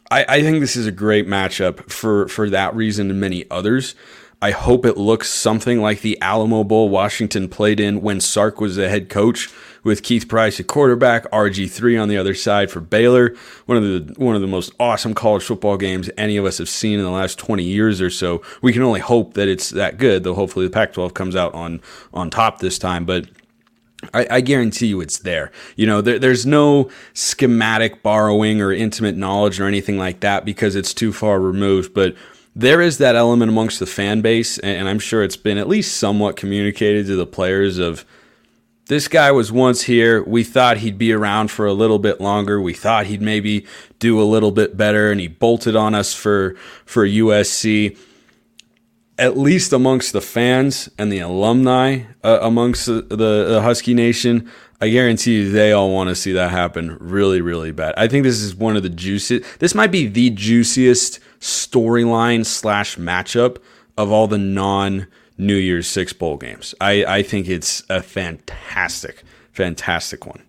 I, 0.10 0.26
I 0.28 0.42
think 0.42 0.60
this 0.60 0.76
is 0.76 0.88
a 0.88 0.92
great 0.92 1.28
matchup 1.28 1.90
for, 1.90 2.28
for 2.28 2.50
that 2.50 2.76
reason 2.76 3.10
and 3.10 3.22
many 3.22 3.50
others. 3.50 3.96
I 4.44 4.52
hope 4.52 4.86
it 4.86 4.98
looks 4.98 5.30
something 5.30 5.82
like 5.82 6.02
the 6.02 6.20
Alamo 6.20 6.64
Bowl 6.64 6.90
Washington 6.90 7.48
played 7.48 7.80
in 7.80 8.02
when 8.02 8.20
Sark 8.20 8.60
was 8.60 8.76
the 8.76 8.90
head 8.90 9.08
coach 9.08 9.50
with 9.84 10.02
Keith 10.02 10.28
Price 10.28 10.60
at 10.60 10.66
quarterback, 10.66 11.30
RG3 11.30 12.02
on 12.02 12.10
the 12.10 12.18
other 12.18 12.34
side 12.34 12.72
for 12.72 12.80
Baylor. 12.80 13.36
One 13.68 13.78
of 13.78 13.84
the 13.84 14.14
one 14.18 14.36
of 14.36 14.42
the 14.42 14.48
most 14.48 14.74
awesome 14.80 15.14
college 15.14 15.44
football 15.44 15.78
games 15.78 16.10
any 16.18 16.38
of 16.38 16.46
us 16.46 16.58
have 16.58 16.70
seen 16.70 16.98
in 16.98 17.06
the 17.06 17.12
last 17.12 17.38
20 17.38 17.64
years 17.64 18.02
or 18.02 18.10
so. 18.10 18.42
We 18.64 18.74
can 18.74 18.82
only 18.82 19.00
hope 19.00 19.36
that 19.36 19.48
it's 19.48 19.70
that 19.70 19.98
good, 19.98 20.24
though 20.24 20.34
hopefully 20.34 20.66
the 20.66 20.72
Pac-12 20.72 21.14
comes 21.14 21.36
out 21.36 21.54
on 21.54 21.80
on 22.12 22.32
top 22.32 22.60
this 22.60 22.80
time, 22.80 23.06
but 23.06 23.28
I, 24.14 24.28
I, 24.32 24.42
guarantee 24.42 24.88
you 24.88 25.02
it's 25.02 25.20
there. 25.20 25.52
You 25.76 25.86
know, 25.86 26.02
there, 26.02 26.18
there's 26.18 26.46
no 26.46 26.90
schematic 27.14 28.02
borrowing 28.02 28.60
or 28.60 28.72
intimate 28.72 29.16
knowledge 29.16 29.60
or 29.60 29.68
anything 29.68 30.00
like 30.00 30.22
that 30.22 30.44
because 30.44 30.76
it's 30.76 30.94
too 30.94 31.14
far 31.14 31.40
removed. 31.40 31.94
But 31.94 32.16
there 32.56 32.82
is 32.82 32.98
that 32.98 33.16
element 33.16 33.50
amongst 33.50 33.80
the 33.80 33.86
fan 33.86 34.22
base, 34.22 34.58
and 34.60 34.88
I'm 34.90 35.00
sure 35.00 35.24
it's 35.24 35.38
been 35.38 35.58
at 35.58 35.68
least 35.68 35.98
somewhat 35.98 36.36
communicated 36.36 37.06
to 37.08 37.16
the 37.16 37.26
players 37.26 37.78
of 37.78 38.06
this 38.88 39.08
guy 39.08 39.32
was 39.32 39.54
once 39.54 39.84
here. 39.84 40.22
We 40.24 40.44
thought 40.44 40.80
he'd 40.80 40.98
be 40.98 41.14
around 41.14 41.50
for 41.50 41.66
a 41.66 41.72
little 41.72 42.00
bit 42.00 42.20
longer. 42.20 42.60
We 42.60 42.74
thought 42.74 43.06
he'd 43.06 43.22
maybe 43.22 43.66
do 44.00 44.22
a 44.22 44.24
little 44.24 44.52
bit 44.52 44.76
better, 44.76 45.12
and 45.12 45.22
he 45.22 45.30
bolted 45.30 45.76
on 45.76 45.96
us 45.96 46.14
for 46.14 46.56
for 46.86 47.08
USC. 47.08 47.98
At 49.18 49.38
least 49.38 49.72
amongst 49.72 50.14
the 50.14 50.22
fans 50.22 50.90
and 50.98 51.12
the 51.12 51.20
alumni 51.20 52.04
uh, 52.24 52.40
amongst 52.42 52.88
the, 52.88 53.02
the, 53.04 53.46
the 53.46 53.62
Husky 53.62 53.94
Nation, 53.94 54.50
I 54.80 54.90
guarantee 54.90 55.36
you 55.36 55.52
they 55.52 55.74
all 55.74 55.92
want 55.92 56.10
to 56.10 56.16
see 56.16 56.32
that 56.32 56.50
happen 56.50 56.98
really, 57.00 57.40
really 57.40 57.72
bad. 57.72 57.94
I 57.98 58.08
think 58.08 58.24
this 58.24 58.42
is 58.42 58.56
one 58.56 58.76
of 58.76 58.82
the 58.82 58.90
juiciest. 58.90 59.60
This 59.60 59.76
might 59.76 59.92
be 59.92 60.08
the 60.08 60.32
juiciest 60.32 61.20
storyline 61.40 62.46
slash 62.46 62.98
matchup 62.98 63.58
of 63.96 64.12
all 64.12 64.28
the 64.28 64.40
non 64.40 65.08
New 65.38 65.56
Year's 65.56 65.88
Six 65.88 66.14
bowl 66.14 66.38
games. 66.38 66.74
I, 66.82 67.06
I 67.06 67.24
think 67.24 67.48
it's 67.48 67.84
a 67.90 68.02
fantastic, 68.02 69.24
fantastic 69.52 70.26
one. 70.26 70.44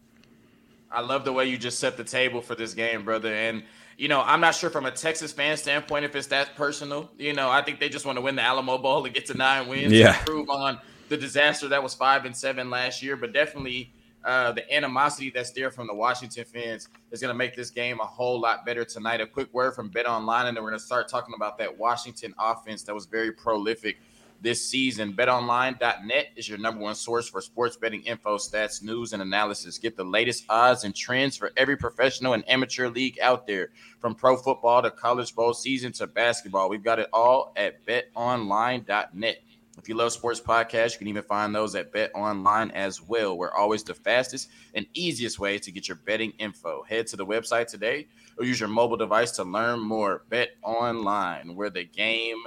I 0.91 1.01
love 1.01 1.25
the 1.25 1.33
way 1.33 1.47
you 1.47 1.57
just 1.57 1.79
set 1.79 1.97
the 1.97 2.05
table 2.05 2.41
for 2.43 2.55
this 2.55 2.75
game, 2.75 3.05
brother. 3.05 3.33
And 3.35 3.63
you 4.03 4.09
know, 4.09 4.21
I'm 4.21 4.41
not 4.41 4.57
sure 4.57 4.69
from 4.69 4.85
a 4.85 4.91
Texas 4.91 5.31
fan 5.31 5.57
standpoint 5.57 6.05
if 6.05 6.17
it's 6.17 6.27
that 6.27 6.57
personal. 6.57 7.09
You 7.19 7.35
know, 7.35 7.49
I 7.49 7.63
think 7.63 7.79
they 7.79 7.89
just 7.89 8.05
want 8.05 8.17
to 8.17 8.21
win 8.21 8.35
the 8.35 8.43
Alamo 8.43 8.77
Bowl 8.77 9.05
and 9.05 9.15
get 9.15 9.27
to 9.27 9.35
nine 9.35 9.69
wins 9.69 9.93
yeah. 9.93 10.09
and 10.09 10.17
improve 10.19 10.51
on 10.51 10.81
the 11.09 11.17
disaster 11.17 11.69
that 11.69 11.81
was 11.81 11.95
five 11.95 12.25
and 12.25 12.37
seven 12.37 12.69
last 12.69 13.01
year. 13.01 13.17
But 13.17 13.33
definitely 13.33 13.93
uh, 14.25 14.51
the 14.51 14.75
animosity 14.75 15.31
that's 15.31 15.53
there 15.53 15.71
from 15.71 15.87
the 15.87 15.95
Washington 15.95 16.45
fans 16.45 16.89
is 17.13 17.21
going 17.21 17.33
to 17.33 17.39
make 17.39 17.55
this 17.55 17.71
game 17.71 18.01
a 18.01 18.05
whole 18.05 18.41
lot 18.41 18.67
better 18.67 18.85
tonight. 18.85 19.21
A 19.21 19.27
quick 19.27 19.55
word 19.55 19.77
from 19.77 19.89
Bet 19.89 20.09
Online, 20.09 20.49
and 20.49 20.57
then 20.57 20.65
we're 20.65 20.71
going 20.71 20.81
to 20.81 20.85
start 20.85 21.09
talking 21.09 21.37
about 21.37 21.57
that 21.59 21.79
Washington 21.79 22.35
offense 22.41 22.83
that 22.83 22.95
was 22.97 23.07
very 23.07 23.31
prolific 23.31 24.01
this 24.43 24.69
season. 24.69 25.13
BetOnline.net 25.13 26.27
is 26.37 26.49
your 26.49 26.59
number 26.59 26.81
one 26.81 26.95
source 26.95 27.29
for 27.29 27.41
sports 27.41 27.77
betting 27.77 28.03
info, 28.03 28.37
stats, 28.37 28.83
news, 28.83 29.13
and 29.13 29.23
analysis. 29.23 29.79
Get 29.79 29.97
the 29.97 30.05
latest 30.05 30.45
odds 30.49 30.85
and 30.85 30.95
trends 30.95 31.37
for 31.37 31.53
every 31.57 31.77
professional 31.77 32.35
and 32.35 32.49
amateur 32.49 32.89
league 32.89 33.19
out 33.21 33.47
there, 33.47 33.71
from 34.01 34.15
pro 34.15 34.37
football 34.37 34.83
to 34.83 34.91
college 34.91 35.35
bowl 35.35 35.55
season 35.55 35.93
to 35.93 36.07
basketball. 36.07 36.69
We've 36.69 36.85
got 36.85 36.99
it 36.99 37.09
all 37.13 37.53
at 37.57 37.87
BetOnline.net. 37.87 39.43
If 39.79 39.89
you 39.89 39.95
love 39.95 40.13
sports 40.13 40.41
podcasts, 40.41 40.93
you 40.93 40.99
can 40.99 41.09
even 41.09 41.23
find 41.23 41.55
those 41.55 41.75
at 41.75 41.93
Bet 41.93 42.11
Online 42.15 42.71
as 42.73 43.01
well. 43.01 43.39
We're 43.39 43.55
always 43.55 43.83
the 43.83 43.95
fastest 43.95 44.51
and 44.75 44.87
easiest 44.93 45.39
way 45.39 45.59
to 45.59 45.73
get 45.73 45.89
your 45.89 45.97
betting 45.97 46.33
info. 46.39 46.83
Head 46.83 47.07
to 47.09 47.17
the 47.17 47.25
website 47.25 47.69
today 47.69 48.07
or 48.37 48.45
use 48.45 48.61
your 48.61 48.69
mobile 48.69 48.99
device 48.99 49.31
to 49.33 49.45
learn 49.45 49.81
more. 49.81 50.25
Bet 50.29 50.51
Online, 50.63 51.57
where 51.57 51.71
the 51.71 51.85
game 51.85 52.43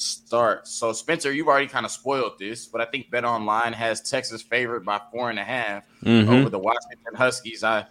starts. 0.00 0.72
So, 0.72 0.92
Spencer, 0.92 1.32
you've 1.32 1.48
already 1.48 1.68
kind 1.68 1.84
of 1.84 1.92
spoiled 1.92 2.38
this, 2.38 2.66
but 2.66 2.80
I 2.80 2.86
think 2.86 3.10
Bet 3.10 3.24
Online 3.24 3.72
has 3.72 4.00
Texas 4.00 4.42
favored 4.42 4.84
by 4.84 5.00
four 5.12 5.30
and 5.30 5.38
a 5.38 5.44
half 5.44 5.84
mm-hmm. 6.02 6.30
over 6.30 6.48
the 6.48 6.58
Washington 6.58 7.14
Huskies. 7.14 7.62
I 7.62 7.86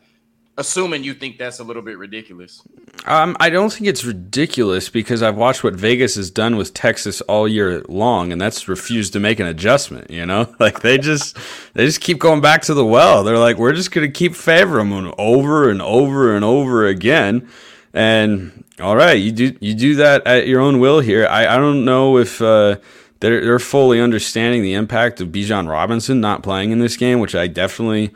Assuming 0.59 1.05
you 1.05 1.13
think 1.13 1.37
that's 1.37 1.59
a 1.59 1.63
little 1.63 1.81
bit 1.81 1.97
ridiculous. 1.97 2.61
Um, 3.05 3.37
I 3.39 3.49
don't 3.49 3.71
think 3.71 3.87
it's 3.87 4.03
ridiculous 4.03 4.89
because 4.89 5.23
I've 5.23 5.37
watched 5.37 5.63
what 5.63 5.73
Vegas 5.73 6.15
has 6.15 6.29
done 6.29 6.57
with 6.57 6.73
Texas 6.73 7.21
all 7.21 7.47
year 7.47 7.81
long, 7.87 8.33
and 8.33 8.41
that's 8.41 8.67
refused 8.67 9.13
to 9.13 9.21
make 9.21 9.39
an 9.39 9.47
adjustment. 9.47 10.11
You 10.11 10.25
know, 10.25 10.53
like 10.59 10.81
they 10.81 10.97
just 10.97 11.37
they 11.75 11.85
just 11.85 12.01
keep 12.01 12.19
going 12.19 12.41
back 12.41 12.63
to 12.63 12.73
the 12.73 12.85
well. 12.85 13.23
They're 13.23 13.37
like, 13.37 13.55
we're 13.55 13.71
just 13.71 13.91
going 13.91 14.05
to 14.05 14.11
keep 14.11 14.35
favoring 14.35 14.89
them 14.89 15.13
over 15.17 15.69
and 15.69 15.81
over 15.81 16.35
and 16.35 16.43
over 16.43 16.85
again. 16.85 17.47
And 17.93 18.65
all 18.79 18.95
right, 18.95 19.13
you 19.13 19.31
do 19.31 19.55
you 19.59 19.73
do 19.73 19.95
that 19.95 20.25
at 20.25 20.47
your 20.47 20.61
own 20.61 20.79
will 20.79 20.99
here. 20.99 21.27
I, 21.27 21.47
I 21.47 21.57
don't 21.57 21.85
know 21.85 22.17
if 22.17 22.41
uh, 22.41 22.77
they're 23.19 23.41
they're 23.41 23.59
fully 23.59 23.99
understanding 23.99 24.61
the 24.61 24.73
impact 24.73 25.21
of 25.21 25.29
Bijan 25.29 25.69
Robinson 25.69 26.21
not 26.21 26.43
playing 26.43 26.71
in 26.71 26.79
this 26.79 26.97
game, 26.97 27.19
which 27.19 27.35
I 27.35 27.47
definitely 27.47 28.11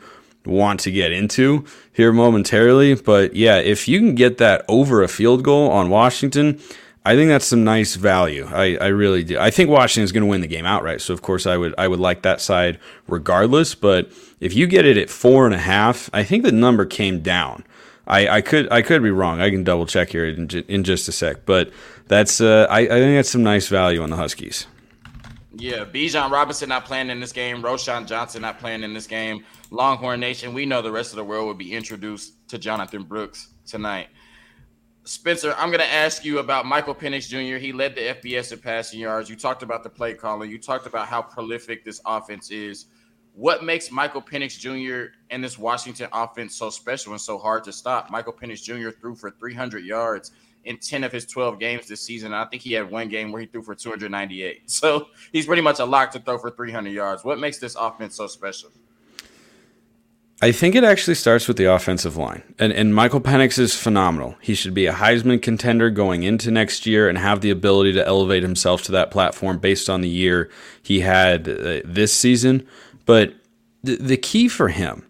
want 0.46 0.80
to 0.80 0.90
get 0.90 1.12
into 1.12 1.64
here 1.92 2.12
momentarily. 2.12 2.94
But 2.94 3.34
yeah, 3.34 3.56
if 3.56 3.88
you 3.88 3.98
can 3.98 4.14
get 4.14 4.38
that 4.38 4.64
over 4.68 5.02
a 5.02 5.08
field 5.08 5.42
goal 5.42 5.70
on 5.70 5.90
Washington, 5.90 6.60
I 7.04 7.14
think 7.16 7.28
that's 7.28 7.46
some 7.46 7.64
nice 7.64 7.96
value. 7.96 8.46
I, 8.50 8.76
I 8.76 8.86
really 8.86 9.24
do. 9.24 9.38
I 9.38 9.50
think 9.50 9.68
Washington 9.68 10.04
is 10.04 10.12
going 10.12 10.22
to 10.22 10.28
win 10.28 10.40
the 10.40 10.46
game 10.46 10.64
outright. 10.64 11.02
So 11.02 11.12
of 11.12 11.20
course 11.20 11.46
I 11.46 11.56
would 11.56 11.74
I 11.76 11.86
would 11.88 12.00
like 12.00 12.22
that 12.22 12.40
side 12.40 12.78
regardless. 13.06 13.74
But 13.74 14.10
if 14.40 14.54
you 14.54 14.66
get 14.66 14.86
it 14.86 14.96
at 14.96 15.10
four 15.10 15.44
and 15.44 15.54
a 15.54 15.58
half, 15.58 16.08
I 16.12 16.24
think 16.24 16.44
the 16.44 16.52
number 16.52 16.86
came 16.86 17.20
down. 17.20 17.64
I, 18.06 18.28
I 18.28 18.40
could 18.40 18.70
I 18.70 18.82
could 18.82 19.02
be 19.02 19.10
wrong. 19.10 19.40
I 19.40 19.50
can 19.50 19.64
double 19.64 19.86
check 19.86 20.10
here 20.10 20.26
in, 20.26 20.48
in 20.68 20.84
just 20.84 21.08
a 21.08 21.12
sec. 21.12 21.46
But 21.46 21.72
that's 22.08 22.40
uh, 22.40 22.66
I, 22.68 22.80
I 22.80 22.88
think 22.88 23.16
that's 23.16 23.30
some 23.30 23.42
nice 23.42 23.68
value 23.68 24.02
on 24.02 24.10
the 24.10 24.16
Huskies. 24.16 24.66
Yeah, 25.56 25.84
Bijan 25.84 26.30
Robinson 26.30 26.68
not 26.68 26.84
playing 26.84 27.10
in 27.10 27.20
this 27.20 27.32
game. 27.32 27.62
Roschon 27.62 28.06
Johnson 28.06 28.42
not 28.42 28.58
playing 28.58 28.82
in 28.82 28.92
this 28.92 29.06
game. 29.06 29.44
Longhorn 29.70 30.18
Nation, 30.18 30.52
we 30.52 30.66
know 30.66 30.82
the 30.82 30.90
rest 30.90 31.12
of 31.12 31.16
the 31.16 31.24
world 31.24 31.46
will 31.46 31.54
be 31.54 31.72
introduced 31.72 32.48
to 32.48 32.58
Jonathan 32.58 33.04
Brooks 33.04 33.48
tonight. 33.64 34.08
Spencer, 35.04 35.54
I'm 35.58 35.68
going 35.68 35.80
to 35.80 35.92
ask 35.92 36.24
you 36.24 36.38
about 36.38 36.66
Michael 36.66 36.94
Penix 36.94 37.28
Jr. 37.28 37.58
He 37.58 37.72
led 37.72 37.94
the 37.94 38.00
FBS 38.00 38.52
in 38.52 38.58
passing 38.58 39.00
yards. 39.00 39.28
You 39.28 39.36
talked 39.36 39.62
about 39.62 39.82
the 39.82 39.90
play 39.90 40.14
calling. 40.14 40.50
You 40.50 40.58
talked 40.58 40.86
about 40.86 41.06
how 41.06 41.22
prolific 41.22 41.84
this 41.84 42.00
offense 42.06 42.50
is. 42.50 42.86
What 43.34 43.64
makes 43.64 43.90
Michael 43.90 44.22
Penix 44.22 44.56
Jr. 44.58 45.12
and 45.30 45.42
this 45.42 45.58
Washington 45.58 46.08
offense 46.12 46.54
so 46.54 46.70
special 46.70 47.12
and 47.12 47.20
so 47.20 47.36
hard 47.36 47.64
to 47.64 47.72
stop? 47.72 48.08
Michael 48.08 48.32
Penix 48.32 48.62
Jr. 48.62 48.90
threw 48.90 49.16
for 49.16 49.30
300 49.32 49.84
yards 49.84 50.30
in 50.64 50.78
10 50.78 51.02
of 51.02 51.10
his 51.10 51.26
12 51.26 51.58
games 51.58 51.88
this 51.88 52.00
season. 52.00 52.32
I 52.32 52.44
think 52.44 52.62
he 52.62 52.72
had 52.72 52.88
one 52.88 53.08
game 53.08 53.32
where 53.32 53.40
he 53.40 53.48
threw 53.48 53.62
for 53.62 53.74
298. 53.74 54.62
So 54.70 55.08
he's 55.32 55.46
pretty 55.46 55.62
much 55.62 55.80
a 55.80 55.84
lock 55.84 56.12
to 56.12 56.20
throw 56.20 56.38
for 56.38 56.50
300 56.50 56.90
yards. 56.90 57.24
What 57.24 57.40
makes 57.40 57.58
this 57.58 57.74
offense 57.74 58.14
so 58.14 58.28
special? 58.28 58.70
I 60.42 60.52
think 60.52 60.74
it 60.74 60.84
actually 60.84 61.14
starts 61.14 61.48
with 61.48 61.56
the 61.56 61.64
offensive 61.64 62.16
line. 62.16 62.42
And, 62.58 62.72
and 62.72 62.94
Michael 62.94 63.20
Penix 63.20 63.58
is 63.58 63.74
phenomenal. 63.74 64.36
He 64.40 64.54
should 64.54 64.74
be 64.74 64.86
a 64.86 64.92
Heisman 64.92 65.40
contender 65.40 65.90
going 65.90 66.22
into 66.22 66.50
next 66.50 66.86
year 66.86 67.08
and 67.08 67.16
have 67.16 67.40
the 67.40 67.50
ability 67.50 67.92
to 67.94 68.06
elevate 68.06 68.42
himself 68.42 68.82
to 68.82 68.92
that 68.92 69.10
platform 69.10 69.58
based 69.58 69.88
on 69.88 70.02
the 70.02 70.08
year 70.08 70.50
he 70.82 71.00
had 71.00 71.48
uh, 71.48 71.80
this 71.84 72.12
season. 72.12 72.66
But 73.06 73.34
the, 73.82 73.96
the 73.96 74.16
key 74.16 74.48
for 74.48 74.68
him, 74.68 75.06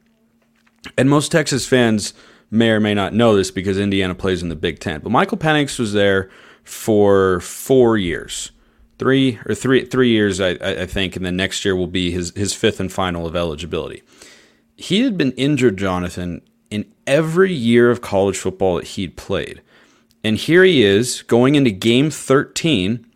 and 0.99 1.09
most 1.09 1.33
Texas 1.33 1.67
fans 1.67 2.15
may 2.51 2.71
or 2.71 2.81
may 2.81 2.95
not 2.95 3.13
know 3.13 3.35
this 3.37 3.51
because 3.51 3.79
Indiana 3.79 4.15
plays 4.15 4.43
in 4.43 4.49
the 4.49 4.57
Big 4.57 4.79
Ten. 4.79 5.01
But 5.01 5.11
Michael 5.11 5.39
Penix 5.39 5.79
was 5.79 5.93
there 5.93 6.31
for 6.63 7.41
four 7.41 7.97
years, 7.97 8.53
three 8.99 9.39
or 9.47 9.55
three 9.55 9.85
three 9.85 10.11
years, 10.11 10.41
I, 10.41 10.51
I 10.51 10.87
think, 10.87 11.17
and 11.17 11.25
then 11.25 11.37
next 11.37 11.65
year 11.65 11.77
will 11.77 11.87
be 11.87 12.11
his 12.11 12.33
his 12.35 12.55
fifth 12.55 12.81
and 12.81 12.93
final 12.93 13.27
of 13.27 13.37
eligibility. 13.37 14.03
He 14.77 15.03
had 15.03 15.17
been 15.17 15.33
injured, 15.33 15.77
Jonathan, 15.77 16.43
in 16.71 16.87
every 17.07 17.53
year 17.53 17.91
of 17.91 18.01
college 18.01 18.39
football 18.39 18.77
that 18.77 18.89
he'd 18.89 19.17
played, 19.17 19.63
and 20.23 20.37
here 20.37 20.65
he 20.65 20.83
is 20.83 21.23
going 21.23 21.55
into 21.55 21.71
Game 21.71 22.11
13. 22.11 23.07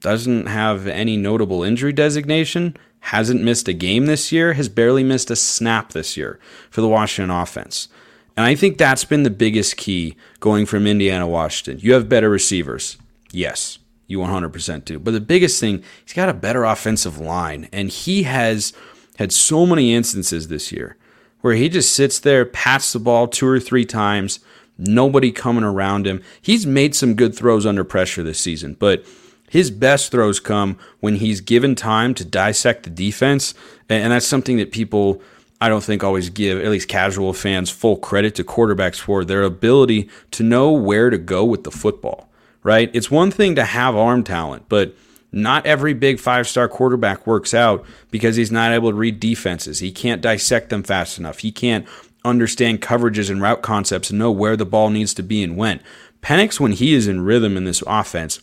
Doesn't 0.00 0.46
have 0.46 0.86
any 0.86 1.18
notable 1.18 1.62
injury 1.62 1.92
designation, 1.92 2.74
hasn't 3.00 3.42
missed 3.42 3.68
a 3.68 3.72
game 3.72 4.06
this 4.06 4.30
year, 4.30 4.52
has 4.54 4.68
barely 4.68 5.02
missed 5.02 5.30
a 5.30 5.36
snap 5.36 5.92
this 5.92 6.16
year 6.16 6.38
for 6.70 6.80
the 6.80 6.88
Washington 6.88 7.30
offense. 7.30 7.88
And 8.36 8.46
I 8.46 8.54
think 8.54 8.78
that's 8.78 9.04
been 9.04 9.22
the 9.22 9.30
biggest 9.30 9.76
key 9.76 10.16
going 10.38 10.66
from 10.66 10.86
Indiana 10.86 11.26
Washington. 11.26 11.84
You 11.84 11.94
have 11.94 12.08
better 12.08 12.30
receivers. 12.30 12.96
Yes, 13.32 13.78
you 14.06 14.18
100% 14.18 14.84
do. 14.84 14.98
But 14.98 15.12
the 15.12 15.20
biggest 15.20 15.60
thing, 15.60 15.82
he's 16.04 16.14
got 16.14 16.28
a 16.28 16.34
better 16.34 16.64
offensive 16.64 17.18
line. 17.18 17.68
And 17.72 17.88
he 17.88 18.22
has 18.24 18.72
had 19.18 19.32
so 19.32 19.66
many 19.66 19.94
instances 19.94 20.48
this 20.48 20.72
year 20.72 20.96
where 21.40 21.54
he 21.54 21.68
just 21.68 21.92
sits 21.92 22.18
there, 22.18 22.44
pats 22.44 22.92
the 22.92 22.98
ball 22.98 23.28
two 23.28 23.46
or 23.46 23.60
three 23.60 23.84
times, 23.84 24.40
nobody 24.78 25.32
coming 25.32 25.64
around 25.64 26.06
him. 26.06 26.22
He's 26.40 26.66
made 26.66 26.94
some 26.94 27.14
good 27.14 27.34
throws 27.34 27.66
under 27.66 27.84
pressure 27.84 28.22
this 28.22 28.40
season, 28.40 28.76
but 28.78 29.04
his 29.50 29.72
best 29.72 30.12
throws 30.12 30.38
come 30.38 30.78
when 31.00 31.16
he's 31.16 31.40
given 31.40 31.74
time 31.74 32.14
to 32.14 32.24
dissect 32.24 32.84
the 32.84 32.90
defense. 32.90 33.52
And 33.88 34.12
that's 34.12 34.26
something 34.26 34.58
that 34.58 34.70
people 34.70 35.20
I 35.60 35.68
don't 35.68 35.82
think 35.82 36.04
always 36.04 36.30
give 36.30 36.60
at 36.60 36.70
least 36.70 36.88
casual 36.88 37.32
fans 37.32 37.68
full 37.68 37.96
credit 37.96 38.36
to 38.36 38.44
quarterbacks 38.44 39.00
for 39.00 39.24
their 39.24 39.42
ability 39.42 40.08
to 40.30 40.44
know 40.44 40.70
where 40.70 41.10
to 41.10 41.18
go 41.18 41.44
with 41.44 41.64
the 41.64 41.72
football, 41.72 42.30
right? 42.62 42.90
It's 42.94 43.10
one 43.10 43.32
thing 43.32 43.56
to 43.56 43.64
have 43.64 43.96
arm 43.96 44.22
talent, 44.22 44.66
but 44.68 44.94
not 45.32 45.66
every 45.66 45.94
big 45.94 46.20
five 46.20 46.46
star 46.46 46.68
quarterback 46.68 47.26
works 47.26 47.52
out 47.52 47.84
because 48.12 48.36
he's 48.36 48.52
not 48.52 48.72
able 48.72 48.90
to 48.90 48.96
read 48.96 49.18
defenses. 49.18 49.80
He 49.80 49.90
can't 49.90 50.22
dissect 50.22 50.70
them 50.70 50.84
fast 50.84 51.18
enough. 51.18 51.40
He 51.40 51.50
can't 51.50 51.86
understand 52.24 52.82
coverages 52.82 53.30
and 53.30 53.42
route 53.42 53.62
concepts 53.62 54.10
and 54.10 54.18
know 54.18 54.30
where 54.30 54.56
the 54.56 54.64
ball 54.64 54.90
needs 54.90 55.12
to 55.14 55.24
be 55.24 55.42
and 55.42 55.56
when. 55.56 55.80
Penix, 56.22 56.60
when 56.60 56.72
he 56.72 56.94
is 56.94 57.08
in 57.08 57.22
rhythm 57.22 57.56
in 57.56 57.64
this 57.64 57.82
offense, 57.86 58.40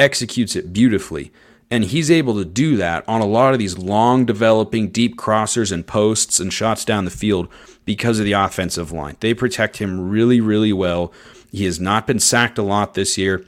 executes 0.00 0.56
it 0.56 0.72
beautifully. 0.72 1.30
And 1.70 1.84
he's 1.84 2.10
able 2.10 2.34
to 2.34 2.44
do 2.44 2.76
that 2.78 3.04
on 3.06 3.20
a 3.20 3.26
lot 3.26 3.52
of 3.52 3.60
these 3.60 3.78
long 3.78 4.26
developing 4.26 4.88
deep 4.88 5.16
crossers 5.16 5.70
and 5.70 5.86
posts 5.86 6.40
and 6.40 6.52
shots 6.52 6.84
down 6.84 7.04
the 7.04 7.12
field 7.12 7.48
because 7.84 8.18
of 8.18 8.24
the 8.24 8.32
offensive 8.32 8.90
line. 8.90 9.16
They 9.20 9.34
protect 9.34 9.76
him 9.76 10.10
really, 10.10 10.40
really 10.40 10.72
well. 10.72 11.12
He 11.52 11.64
has 11.66 11.78
not 11.78 12.08
been 12.08 12.18
sacked 12.18 12.58
a 12.58 12.62
lot 12.62 12.94
this 12.94 13.16
year. 13.16 13.44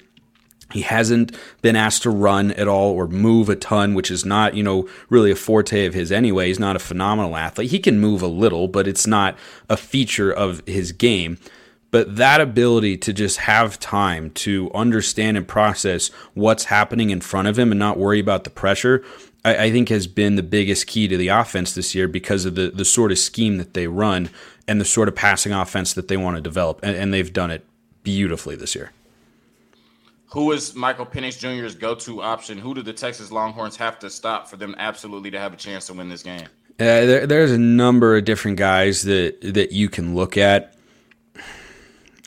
He 0.73 0.83
hasn't 0.83 1.37
been 1.61 1.77
asked 1.77 2.03
to 2.05 2.11
run 2.11 2.53
at 2.53 2.69
all 2.69 2.93
or 2.93 3.07
move 3.07 3.49
a 3.49 3.57
ton, 3.57 3.95
which 3.95 4.11
is 4.11 4.25
not, 4.25 4.55
you 4.55 4.63
know, 4.63 4.89
really 5.11 5.31
a 5.31 5.37
forte 5.37 5.85
of 5.85 5.93
his 5.93 6.11
anyway. 6.11 6.47
He's 6.47 6.59
not 6.59 6.77
a 6.77 6.81
phenomenal 6.81 7.37
athlete. 7.37 7.71
He 7.71 7.79
can 7.79 8.01
move 8.01 8.23
a 8.23 8.27
little, 8.27 8.69
but 8.69 8.89
it's 8.89 9.07
not 9.07 9.37
a 9.69 9.77
feature 9.77 10.33
of 10.33 10.63
his 10.67 10.93
game. 10.93 11.39
But 11.93 12.17
that 12.17 12.41
ability 12.41 12.97
to 12.97 13.13
just 13.13 13.37
have 13.37 13.79
time 13.79 14.31
to 14.31 14.71
understand 14.75 15.37
and 15.37 15.47
process 15.47 16.09
what's 16.33 16.65
happening 16.65 17.11
in 17.11 17.21
front 17.21 17.49
of 17.49 17.59
him 17.59 17.71
and 17.71 17.79
not 17.79 17.99
worry 17.99 18.19
about 18.19 18.45
the 18.45 18.51
pressure, 18.51 19.05
I, 19.45 19.65
I, 19.65 19.71
think 19.71 19.91
has 19.91 20.07
been 20.07 20.37
the 20.37 20.43
biggest 20.43 20.87
key 20.87 21.07
to 21.07 21.19
the 21.19 21.29
offense 21.29 21.75
this 21.75 21.95
year 21.95 22.09
because 22.09 22.47
of 22.47 22.55
the, 22.55 22.71
the 22.71 22.87
sort 22.87 23.13
of 23.13 23.19
scheme 23.19 23.59
that 23.59 23.75
they 23.75 23.89
run 23.89 24.31
and 24.67 24.81
the 24.81 24.87
sort 24.87 25.07
of 25.07 25.15
passing 25.15 25.53
offense 25.53 25.93
that 25.93 26.09
they 26.09 26.17
want 26.17 26.37
to 26.37 26.41
develop. 26.41 26.81
And, 26.83 26.97
and 26.97 27.13
they've 27.13 27.33
done 27.33 27.51
it 27.51 27.65
beautifully 28.03 28.57
this 28.57 28.75
year. 28.75 28.93
Who 30.29 30.51
is 30.53 30.75
Michael 30.75 31.05
Penix 31.05 31.39
Jr.'s 31.39 31.75
go 31.75 31.95
to 31.97 32.23
option? 32.23 32.57
Who 32.57 32.75
do 32.75 32.81
the 32.81 32.95
Texas 32.95 33.31
Longhorns 33.31 33.77
have 33.77 33.99
to 33.99 34.09
stop 34.09 34.49
for 34.49 34.57
them 34.57 34.75
absolutely 34.79 35.31
to 35.33 35.39
have 35.39 35.53
a 35.53 35.59
chance 35.59 35.89
to 35.89 35.93
win 35.93 36.09
this 36.09 36.23
game? 36.23 36.47
Uh, 36.81 37.05
there, 37.05 37.27
there's 37.27 37.53
a 37.53 37.59
number 37.59 38.17
of 38.17 38.25
different 38.25 38.57
guys 38.57 39.03
that, 39.03 39.37
that 39.43 39.73
you 39.73 39.91
can 39.91 40.15
look 40.15 40.39
at. 40.39 40.75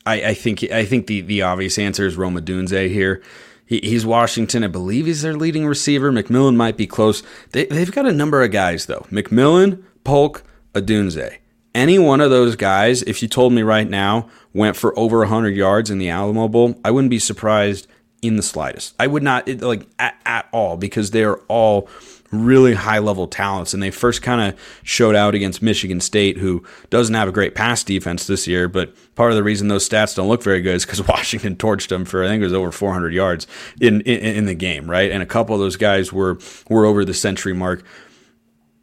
I, 0.06 0.14
I 0.22 0.34
think 0.34 0.64
I 0.72 0.86
think 0.86 1.08
the, 1.08 1.22
the 1.22 1.42
obvious 1.42 1.78
answer 1.78 2.06
is 2.06 2.16
Rome 2.16 2.38
Odunze 2.38 2.90
here. 2.90 3.22
He, 3.66 3.80
he's 3.80 4.06
Washington. 4.06 4.64
I 4.64 4.68
believe 4.68 5.08
he's 5.08 5.24
their 5.24 5.34
leading 5.36 5.66
receiver. 5.66 6.12
McMillan 6.12 6.56
might 6.56 6.78
be 6.78 6.86
close. 6.86 7.24
They, 7.52 7.66
they've 7.66 7.92
got 7.92 8.06
a 8.06 8.12
number 8.12 8.44
of 8.44 8.52
guys, 8.52 8.86
though. 8.86 9.08
McMillan, 9.10 9.84
Polk, 10.04 10.44
Odunze. 10.74 11.38
Any 11.74 11.98
one 11.98 12.22
of 12.22 12.30
those 12.30 12.56
guys, 12.56 13.02
if 13.04 13.22
you 13.22 13.28
told 13.28 13.54
me 13.54 13.64
right 13.64 13.90
now, 13.90 14.30
went 14.54 14.78
for 14.78 14.98
over 14.98 15.20
100 15.20 15.56
yards 15.56 15.90
in 15.90 15.98
the 15.98 16.10
Alamo 16.10 16.48
Bowl, 16.48 16.80
I 16.86 16.92
wouldn't 16.92 17.10
be 17.10 17.20
surprised 17.20 17.88
in 18.22 18.38
the 18.38 18.44
slightest. 18.44 18.94
I 19.00 19.08
would 19.08 19.24
not, 19.24 19.50
like, 19.50 19.88
at, 20.00 20.16
at 20.26 20.48
all, 20.54 20.78
because 20.78 21.12
they 21.12 21.24
are 21.24 21.38
all– 21.48 21.90
really 22.32 22.74
high 22.74 23.00
level 23.00 23.28
talents. 23.28 23.74
And 23.74 23.82
they 23.82 23.92
first 23.92 24.22
kind 24.22 24.42
of 24.42 24.60
showed 24.84 25.16
out 25.16 25.36
against 25.36 25.62
Michigan 25.62 26.02
State, 26.02 26.38
who 26.38 26.64
doesn't 26.90 27.16
have 27.16 27.28
a 27.28 27.32
great 27.32 27.56
pass 27.56 27.84
defense 27.84 28.28
this 28.28 28.48
year. 28.48 28.68
But 28.68 28.94
part 29.16 29.32
of 29.32 29.38
the 29.38 29.44
reason 29.44 29.68
those 29.68 29.88
stats 29.88 30.16
don't 30.16 30.28
look 30.28 30.44
very 30.44 30.62
good 30.62 30.76
is 30.76 30.86
because 30.86 31.02
Washington 31.08 31.56
torched 31.56 31.90
them 31.90 32.06
for 32.06 32.24
I 32.24 32.28
think 32.28 32.42
it 32.42 32.46
was 32.46 32.54
over 32.54 32.72
400 32.72 33.14
yards 33.14 33.48
in, 33.80 34.02
in 34.02 34.36
in 34.36 34.46
the 34.46 34.56
game, 34.56 34.90
right? 34.90 35.12
And 35.12 35.22
a 35.22 35.28
couple 35.28 35.56
of 35.56 35.62
those 35.62 35.78
guys 35.78 36.12
were 36.12 36.40
were 36.70 36.86
over 36.86 37.06
the 37.06 37.14
century 37.14 37.54
mark. 37.54 37.84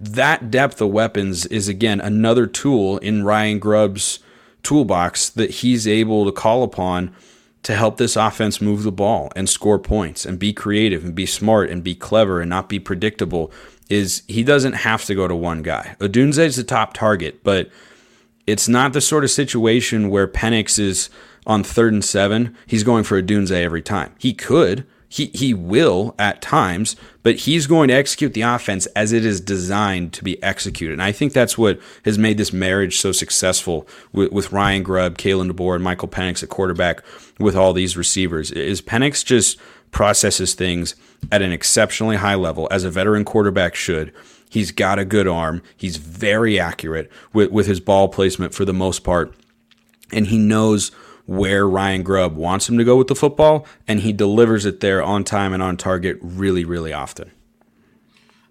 That 0.00 0.50
depth 0.50 0.80
of 0.80 0.90
weapons 0.90 1.46
is 1.46 1.68
again 1.68 2.00
another 2.00 2.46
tool 2.46 2.98
in 2.98 3.24
Ryan 3.24 3.58
Grubb's 3.58 4.18
toolbox 4.62 5.28
that 5.30 5.50
he's 5.50 5.86
able 5.86 6.24
to 6.24 6.32
call 6.32 6.62
upon 6.62 7.14
to 7.62 7.74
help 7.74 7.96
this 7.96 8.16
offense 8.16 8.60
move 8.60 8.82
the 8.82 8.92
ball 8.92 9.30
and 9.36 9.48
score 9.48 9.78
points 9.78 10.26
and 10.26 10.38
be 10.38 10.52
creative 10.52 11.04
and 11.04 11.14
be 11.14 11.26
smart 11.26 11.70
and 11.70 11.84
be 11.84 11.94
clever 11.94 12.40
and 12.40 12.50
not 12.50 12.68
be 12.68 12.78
predictable 12.78 13.52
is 13.88 14.22
he 14.26 14.42
doesn't 14.42 14.72
have 14.72 15.04
to 15.04 15.14
go 15.14 15.28
to 15.28 15.34
one 15.34 15.62
guy. 15.62 15.96
Odunze 16.00 16.38
is 16.38 16.56
the 16.56 16.64
top 16.64 16.94
target, 16.94 17.44
but 17.44 17.70
it's 18.46 18.68
not 18.68 18.92
the 18.92 19.00
sort 19.00 19.24
of 19.24 19.30
situation 19.30 20.10
where 20.10 20.26
Penix 20.26 20.78
is 20.78 21.10
on 21.46 21.62
third 21.62 21.92
and 21.92 22.04
seven. 22.04 22.56
He's 22.66 22.84
going 22.84 23.04
for 23.04 23.20
Odunze 23.20 23.52
every 23.52 23.82
time. 23.82 24.14
He 24.18 24.32
could. 24.32 24.86
He, 25.12 25.26
he 25.34 25.52
will 25.52 26.14
at 26.18 26.40
times, 26.40 26.96
but 27.22 27.40
he's 27.40 27.66
going 27.66 27.88
to 27.88 27.94
execute 27.94 28.32
the 28.32 28.40
offense 28.40 28.86
as 28.96 29.12
it 29.12 29.26
is 29.26 29.42
designed 29.42 30.14
to 30.14 30.24
be 30.24 30.42
executed. 30.42 30.94
And 30.94 31.02
I 31.02 31.12
think 31.12 31.34
that's 31.34 31.58
what 31.58 31.78
has 32.06 32.16
made 32.16 32.38
this 32.38 32.50
marriage 32.50 32.96
so 32.96 33.12
successful 33.12 33.86
with, 34.14 34.32
with 34.32 34.52
Ryan 34.52 34.82
Grubb, 34.82 35.18
Kalen 35.18 35.50
DeBoer, 35.50 35.74
and 35.74 35.84
Michael 35.84 36.08
Penix 36.08 36.42
at 36.42 36.48
quarterback 36.48 37.02
with 37.38 37.54
all 37.54 37.74
these 37.74 37.94
receivers. 37.94 38.52
Is 38.52 38.80
Penix 38.80 39.22
just 39.22 39.58
processes 39.90 40.54
things 40.54 40.94
at 41.30 41.42
an 41.42 41.52
exceptionally 41.52 42.16
high 42.16 42.36
level, 42.36 42.66
as 42.70 42.82
a 42.82 42.90
veteran 42.90 43.26
quarterback 43.26 43.74
should. 43.74 44.14
He's 44.48 44.72
got 44.72 44.98
a 44.98 45.04
good 45.04 45.28
arm. 45.28 45.60
He's 45.76 45.98
very 45.98 46.58
accurate 46.58 47.12
with, 47.34 47.50
with 47.50 47.66
his 47.66 47.80
ball 47.80 48.08
placement 48.08 48.54
for 48.54 48.64
the 48.64 48.72
most 48.72 49.04
part. 49.04 49.34
And 50.10 50.28
he 50.28 50.38
knows 50.38 50.90
where 51.32 51.66
Ryan 51.66 52.02
Grubb 52.02 52.36
wants 52.36 52.68
him 52.68 52.76
to 52.76 52.84
go 52.84 52.96
with 52.96 53.08
the 53.08 53.14
football, 53.14 53.66
and 53.88 54.00
he 54.00 54.12
delivers 54.12 54.66
it 54.66 54.80
there 54.80 55.02
on 55.02 55.24
time 55.24 55.54
and 55.54 55.62
on 55.62 55.78
target 55.78 56.18
really, 56.20 56.64
really 56.64 56.92
often. 56.92 57.30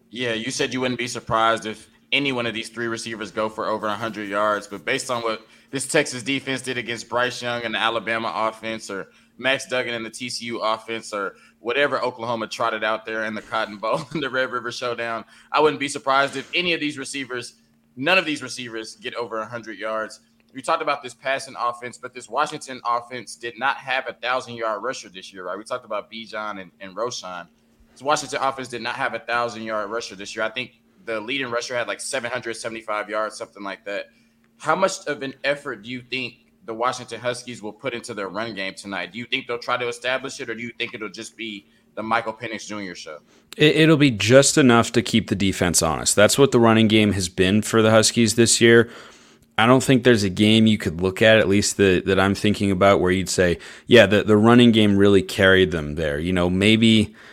Yeah, 0.10 0.34
you 0.34 0.50
said 0.50 0.74
you 0.74 0.82
wouldn't 0.82 0.98
be 0.98 1.08
surprised 1.08 1.68
if 1.68 1.88
any 2.12 2.32
one 2.32 2.48
of 2.48 2.56
these 2.56 2.70
three 2.70 2.88
receivers 2.88 3.32
go 3.32 3.50
for 3.50 3.68
over 3.68 3.86
100 3.88 4.28
yards, 4.28 4.66
but 4.66 4.84
based 4.84 5.12
on 5.12 5.22
what 5.22 5.46
this 5.70 5.88
Texas 5.88 6.24
defense 6.24 6.62
did 6.62 6.78
against 6.80 7.08
Bryce 7.08 7.42
Young 7.42 7.62
and 7.64 7.76
the 7.76 7.80
Alabama 7.80 8.34
offense, 8.36 8.90
or 8.90 9.10
Max 9.38 9.68
Duggan 9.68 9.94
and 9.94 10.04
the 10.04 10.10
TCU 10.10 10.60
offense, 10.62 11.14
or 11.14 11.36
whatever 11.60 12.02
Oklahoma 12.02 12.48
trotted 12.48 12.84
out 12.84 13.06
there 13.06 13.26
in 13.26 13.36
the 13.36 13.44
Cotton 13.44 13.78
Bowl 13.78 14.02
and 14.12 14.24
the 14.24 14.30
Red 14.30 14.52
River 14.52 14.72
Showdown, 14.72 15.24
I 15.52 15.60
wouldn't 15.60 15.80
be 15.80 15.88
surprised 15.88 16.36
if 16.36 16.50
any 16.56 16.74
of 16.74 16.80
these 16.80 16.98
receivers, 16.98 17.54
none 17.96 18.18
of 18.18 18.26
these 18.26 18.42
receivers, 18.42 18.96
get 18.96 19.14
over 19.14 19.38
100 19.38 19.78
yards. 19.78 20.20
We 20.54 20.62
talked 20.62 20.82
about 20.82 21.02
this 21.04 21.14
passing 21.14 21.56
offense, 21.58 21.98
but 21.98 22.14
this 22.14 22.30
Washington 22.30 22.82
offense 22.86 23.36
did 23.36 23.58
not 23.58 23.78
have 23.78 24.06
a 24.08 24.14
thousand 24.14 24.56
yard 24.56 24.84
rusher 24.84 25.10
this 25.10 25.34
year, 25.34 25.46
right? 25.46 25.58
We 25.58 25.64
talked 25.64 25.86
about 25.86 26.12
Bijan 26.12 26.62
and, 26.62 26.72
and 26.80 26.96
Roschon. 26.96 27.48
This 27.94 28.02
Washington 28.02 28.40
offense 28.42 28.68
did 28.68 28.82
not 28.82 28.96
have 28.96 29.14
a 29.14 29.20
thousand 29.20 29.64
yard 29.64 29.90
rusher 29.90 30.16
this 30.16 30.36
year. 30.36 30.44
I 30.44 30.50
think 30.50 30.82
the 31.06 31.20
leading 31.20 31.50
rusher 31.50 31.76
had 31.76 31.88
like 31.88 32.02
775 32.02 33.10
yards, 33.10 33.38
something 33.38 33.64
like 33.64 33.86
that. 33.86 34.10
How 34.58 34.76
much 34.76 35.06
of 35.08 35.24
an 35.24 35.34
effort 35.44 35.84
do 35.84 35.90
you 35.90 36.02
think 36.02 36.36
the 36.66 36.74
Washington 36.74 37.20
Huskies 37.20 37.62
will 37.62 37.74
put 37.74 37.94
into 37.94 38.14
their 38.14 38.30
run 38.30 38.54
game 38.54 38.74
tonight? 38.76 39.12
Do 39.12 39.20
you 39.20 39.26
think 39.26 39.48
they'll 39.48 39.58
try 39.58 39.78
to 39.78 39.88
establish 39.88 40.40
it, 40.40 40.50
or 40.50 40.56
do 40.56 40.62
you 40.62 40.72
think 40.78 40.94
it'll 40.94 41.10
just 41.10 41.36
be 41.36 41.66
the 41.96 42.04
Michael 42.04 42.34
Penix 42.34 42.66
Jr. 42.68 42.96
show? 42.96 43.20
It'll 43.58 43.98
be 43.98 44.12
just 44.12 44.58
enough 44.58 44.92
to 44.94 45.02
keep 45.02 45.30
the 45.30 45.36
defense 45.36 45.82
honest. 45.82 46.16
That's 46.16 46.38
what 46.38 46.52
the 46.52 46.60
running 46.60 46.88
game 46.88 47.14
has 47.14 47.28
been 47.28 47.62
for 47.62 47.82
the 47.82 47.92
Huskies 47.92 48.36
this 48.36 48.62
year. 48.62 48.90
I 49.62 49.68
don't 49.68 49.84
think 49.84 50.04
there's 50.04 50.24
a 50.24 50.30
game 50.30 50.68
you 50.68 50.78
could 50.78 51.02
look 51.02 51.22
at, 51.22 51.38
at 51.38 51.48
least 51.48 51.78
the, 51.78 52.02
that 52.06 52.20
I'm 52.20 52.36
thinking 52.36 52.72
about, 52.72 53.00
where 53.00 53.12
you'd 53.12 53.30
say, 53.30 53.60
yeah, 53.88 54.06
the, 54.06 54.24
the 54.24 54.38
running 54.38 54.72
game 54.72 54.98
really 54.98 55.22
carried 55.22 55.72
them 55.72 55.96
there. 55.96 56.20
You 56.20 56.34
know, 56.34 56.50
maybe– 56.50 57.16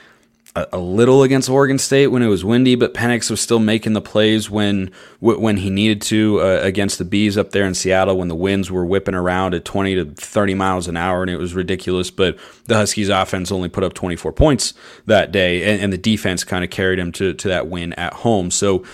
a, 0.58 0.68
a, 0.72 0.78
little 0.78 1.22
against 1.22 1.48
Oregon 1.48 1.78
State 1.78 2.08
when 2.08 2.22
it 2.22 2.26
was 2.26 2.44
windy, 2.44 2.74
but 2.74 2.94
Penix 2.94 3.30
was 3.30 3.40
still 3.40 3.58
making 3.58 3.92
the 3.92 4.00
plays 4.00 4.50
when 4.50 4.90
when 5.20 5.58
he 5.58 5.70
needed 5.70 6.02
to 6.02 6.40
uh, 6.40 6.60
against 6.62 6.98
the 6.98 7.04
Bees 7.04 7.36
up 7.36 7.50
there 7.50 7.64
in 7.64 7.74
Seattle 7.74 8.18
when 8.18 8.28
the 8.28 8.34
winds 8.34 8.70
were 8.70 8.84
whipping 8.84 9.14
around 9.14 9.54
at 9.54 9.64
20 9.64 9.94
to 9.96 10.04
30 10.06 10.54
miles 10.54 10.88
an 10.88 10.96
hour 10.96 11.22
and 11.22 11.30
it 11.30 11.36
was 11.36 11.54
ridiculous. 11.54 12.10
But 12.10 12.38
the 12.66 12.74
Huskies 12.74 13.08
offense 13.08 13.52
only 13.52 13.68
put 13.68 13.84
up 13.84 13.94
24 13.94 14.32
points 14.32 14.74
that 15.06 15.32
day, 15.32 15.64
and, 15.64 15.82
and 15.82 15.92
the 15.92 15.98
defense 15.98 16.44
kind 16.44 16.64
of 16.64 16.70
carried 16.70 16.98
him 16.98 17.12
to, 17.12 17.34
to 17.34 17.48
that 17.48 17.68
win 17.68 17.92
at 17.94 18.12
home. 18.12 18.50
So 18.50 18.84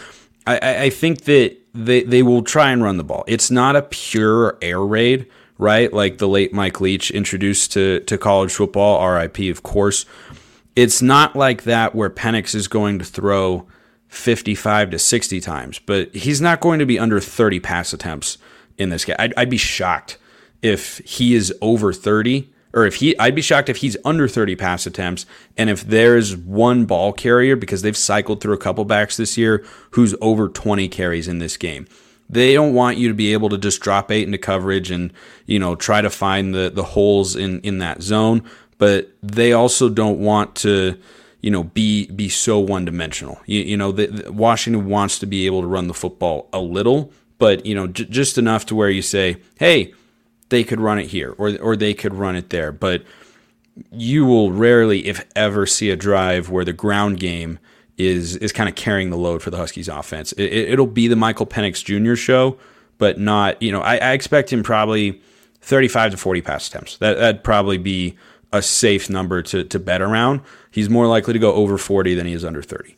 I, 0.46 0.84
I 0.84 0.90
think 0.90 1.22
that 1.22 1.56
they, 1.74 2.02
they 2.02 2.22
will 2.22 2.42
try 2.42 2.70
and 2.70 2.82
run 2.82 2.96
the 2.96 3.04
ball. 3.04 3.24
It's 3.26 3.50
not 3.50 3.76
a 3.76 3.82
pure 3.82 4.58
air 4.62 4.80
raid 4.80 5.26
right? 5.56 5.92
Like 5.92 6.18
the 6.18 6.26
late 6.26 6.52
Mike 6.52 6.80
Leach 6.80 7.12
introduced 7.12 7.72
to, 7.74 8.00
to 8.00 8.18
college 8.18 8.52
football, 8.52 9.08
RIP, 9.08 9.38
of 9.52 9.62
course 9.62 10.04
it's 10.76 11.00
not 11.00 11.36
like 11.36 11.62
that 11.64 11.94
where 11.94 12.10
Penix 12.10 12.54
is 12.54 12.68
going 12.68 12.98
to 12.98 13.04
throw 13.04 13.66
55 14.08 14.90
to 14.90 14.98
60 14.98 15.40
times, 15.40 15.78
but 15.78 16.14
he's 16.14 16.40
not 16.40 16.60
going 16.60 16.78
to 16.78 16.86
be 16.86 16.98
under 16.98 17.20
30 17.20 17.60
pass 17.60 17.92
attempts 17.92 18.38
in 18.76 18.90
this 18.90 19.04
game. 19.04 19.16
I'd, 19.18 19.34
I'd 19.36 19.50
be 19.50 19.56
shocked 19.56 20.18
if 20.62 20.98
he 20.98 21.34
is 21.34 21.52
over 21.60 21.92
30 21.92 22.50
or 22.74 22.84
if 22.84 22.96
he 22.96 23.18
I'd 23.18 23.34
be 23.34 23.40
shocked 23.40 23.70
if 23.70 23.78
he's 23.78 23.96
under 24.04 24.28
30 24.28 24.56
pass 24.56 24.86
attempts 24.86 25.24
and 25.56 25.70
if 25.70 25.82
there's 25.82 26.36
one 26.36 26.84
ball 26.84 27.12
carrier 27.12 27.56
because 27.56 27.82
they've 27.82 27.96
cycled 27.96 28.40
through 28.42 28.54
a 28.54 28.58
couple 28.58 28.84
backs 28.84 29.16
this 29.16 29.38
year 29.38 29.64
who's 29.92 30.14
over 30.20 30.48
20 30.48 30.88
carries 30.88 31.28
in 31.28 31.38
this 31.38 31.56
game. 31.56 31.86
They 32.28 32.54
don't 32.54 32.74
want 32.74 32.96
you 32.96 33.08
to 33.08 33.14
be 33.14 33.32
able 33.32 33.50
to 33.50 33.58
just 33.58 33.80
drop 33.80 34.10
eight 34.10 34.24
into 34.24 34.38
coverage 34.38 34.90
and, 34.90 35.12
you 35.44 35.58
know, 35.58 35.74
try 35.74 36.00
to 36.00 36.10
find 36.10 36.54
the 36.54 36.70
the 36.70 36.84
holes 36.84 37.36
in 37.36 37.60
in 37.60 37.78
that 37.78 38.02
zone 38.02 38.42
but 38.78 39.10
they 39.22 39.52
also 39.52 39.88
don't 39.88 40.18
want 40.18 40.54
to 40.56 40.98
you 41.40 41.50
know 41.50 41.64
be 41.64 42.06
be 42.06 42.28
so 42.28 42.58
one 42.58 42.84
dimensional. 42.84 43.40
You, 43.46 43.60
you, 43.60 43.76
know, 43.76 43.92
the, 43.92 44.06
the 44.06 44.32
Washington 44.32 44.86
wants 44.86 45.18
to 45.20 45.26
be 45.26 45.46
able 45.46 45.60
to 45.60 45.66
run 45.66 45.88
the 45.88 45.94
football 45.94 46.48
a 46.52 46.60
little, 46.60 47.12
but 47.38 47.66
you 47.66 47.74
know 47.74 47.86
j- 47.86 48.06
just 48.06 48.38
enough 48.38 48.66
to 48.66 48.74
where 48.74 48.90
you 48.90 49.02
say, 49.02 49.36
hey, 49.58 49.92
they 50.48 50.64
could 50.64 50.80
run 50.80 50.98
it 50.98 51.06
here 51.06 51.34
or 51.38 51.56
or 51.58 51.76
they 51.76 51.94
could 51.94 52.14
run 52.14 52.36
it 52.36 52.50
there, 52.50 52.72
but 52.72 53.02
you 53.90 54.24
will 54.24 54.52
rarely, 54.52 55.06
if 55.06 55.24
ever, 55.34 55.66
see 55.66 55.90
a 55.90 55.96
drive 55.96 56.48
where 56.48 56.64
the 56.64 56.72
ground 56.72 57.18
game 57.18 57.58
is 57.96 58.36
is 58.36 58.52
kind 58.52 58.68
of 58.68 58.74
carrying 58.74 59.10
the 59.10 59.16
load 59.16 59.42
for 59.42 59.50
the 59.50 59.56
Huskies 59.56 59.88
offense. 59.88 60.32
It, 60.32 60.78
will 60.78 60.86
be 60.86 61.08
the 61.08 61.16
Michael 61.16 61.46
Penix 61.46 61.84
Jr. 61.84 62.14
show, 62.14 62.58
but 62.98 63.18
not 63.18 63.60
you 63.62 63.72
know 63.72 63.80
I, 63.80 63.96
I 63.96 64.12
expect 64.12 64.52
him 64.52 64.62
probably 64.62 65.20
35 65.60 66.12
to 66.12 66.16
40 66.16 66.42
pass 66.42 66.68
attempts. 66.68 66.98
That 66.98 67.18
that'd 67.18 67.44
probably 67.44 67.78
be 67.78 68.16
a 68.52 68.62
safe 68.62 69.10
number 69.10 69.42
to, 69.42 69.64
to 69.64 69.78
bet 69.80 70.00
around. 70.00 70.40
He's 70.70 70.88
more 70.88 71.08
likely 71.08 71.32
to 71.32 71.38
go 71.40 71.52
over 71.54 71.76
40 71.76 72.14
than 72.14 72.26
he 72.26 72.32
is 72.32 72.44
under 72.44 72.62
30. 72.62 72.96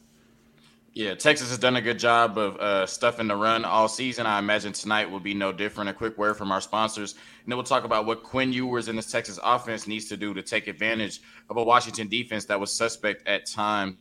Yeah, 0.96 1.14
Texas 1.14 1.50
has 1.50 1.58
done 1.58 1.76
a 1.76 1.82
good 1.82 1.98
job 1.98 2.38
of 2.38 2.56
uh, 2.56 2.86
stuffing 2.86 3.28
the 3.28 3.36
run 3.36 3.66
all 3.66 3.86
season. 3.86 4.24
I 4.24 4.38
imagine 4.38 4.72
tonight 4.72 5.10
will 5.10 5.20
be 5.20 5.34
no 5.34 5.52
different. 5.52 5.90
A 5.90 5.92
quick 5.92 6.16
word 6.16 6.38
from 6.38 6.50
our 6.50 6.62
sponsors, 6.62 7.12
and 7.12 7.52
then 7.52 7.58
we'll 7.58 7.64
talk 7.64 7.84
about 7.84 8.06
what 8.06 8.22
Quinn 8.22 8.50
Ewers 8.50 8.88
in 8.88 8.96
this 8.96 9.12
Texas 9.12 9.38
offense 9.44 9.86
needs 9.86 10.06
to 10.08 10.16
do 10.16 10.32
to 10.32 10.42
take 10.42 10.68
advantage 10.68 11.20
of 11.50 11.58
a 11.58 11.62
Washington 11.62 12.08
defense 12.08 12.46
that 12.46 12.58
was 12.58 12.72
suspect 12.72 13.28
at 13.28 13.44
times 13.44 13.98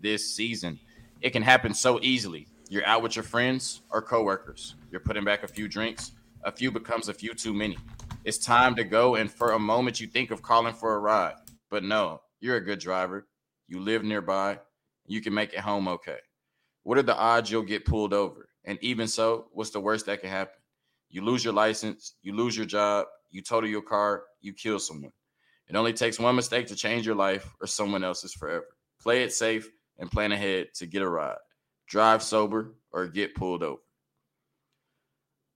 this 0.00 0.34
season. 0.34 0.80
It 1.20 1.34
can 1.34 1.42
happen 1.42 1.74
so 1.74 2.00
easily. 2.00 2.48
You're 2.70 2.86
out 2.86 3.02
with 3.02 3.14
your 3.14 3.24
friends 3.24 3.82
or 3.90 4.00
coworkers. 4.00 4.76
You're 4.90 5.02
putting 5.02 5.24
back 5.24 5.42
a 5.42 5.48
few 5.48 5.68
drinks. 5.68 6.12
A 6.44 6.50
few 6.50 6.70
becomes 6.70 7.10
a 7.10 7.14
few 7.14 7.34
too 7.34 7.52
many 7.52 7.76
it's 8.24 8.38
time 8.38 8.74
to 8.76 8.84
go. 8.84 9.16
And 9.16 9.30
for 9.30 9.52
a 9.52 9.58
moment, 9.58 10.00
you 10.00 10.06
think 10.06 10.30
of 10.30 10.40
calling 10.40 10.72
for 10.72 10.94
a 10.94 10.98
ride, 10.98 11.34
but 11.70 11.84
no, 11.84 12.22
you're 12.40 12.56
a 12.56 12.64
good 12.64 12.78
driver. 12.78 13.26
You 13.68 13.80
live 13.80 14.02
nearby. 14.02 14.60
You 15.06 15.20
can 15.20 15.34
make 15.34 15.52
it 15.52 15.60
home 15.60 15.88
okay. 15.88 16.18
What 16.84 16.98
are 16.98 17.02
the 17.02 17.16
odds 17.16 17.50
you'll 17.50 17.62
get 17.62 17.84
pulled 17.84 18.12
over? 18.12 18.48
And 18.64 18.78
even 18.80 19.08
so, 19.08 19.46
what's 19.52 19.70
the 19.70 19.80
worst 19.80 20.06
that 20.06 20.20
can 20.20 20.30
happen? 20.30 20.54
You 21.10 21.24
lose 21.24 21.44
your 21.44 21.54
license, 21.54 22.14
you 22.22 22.34
lose 22.34 22.56
your 22.56 22.66
job, 22.66 23.06
you 23.30 23.42
total 23.42 23.68
your 23.68 23.82
car, 23.82 24.24
you 24.40 24.52
kill 24.52 24.78
someone. 24.78 25.12
It 25.68 25.76
only 25.76 25.92
takes 25.92 26.18
one 26.18 26.36
mistake 26.36 26.66
to 26.68 26.76
change 26.76 27.06
your 27.06 27.14
life 27.14 27.54
or 27.60 27.66
someone 27.66 28.04
else's 28.04 28.34
forever. 28.34 28.66
Play 29.00 29.22
it 29.22 29.32
safe 29.32 29.68
and 29.98 30.10
plan 30.10 30.32
ahead 30.32 30.68
to 30.74 30.86
get 30.86 31.02
a 31.02 31.08
ride. 31.08 31.36
Drive 31.88 32.22
sober 32.22 32.74
or 32.92 33.06
get 33.06 33.34
pulled 33.34 33.62
over. 33.62 33.80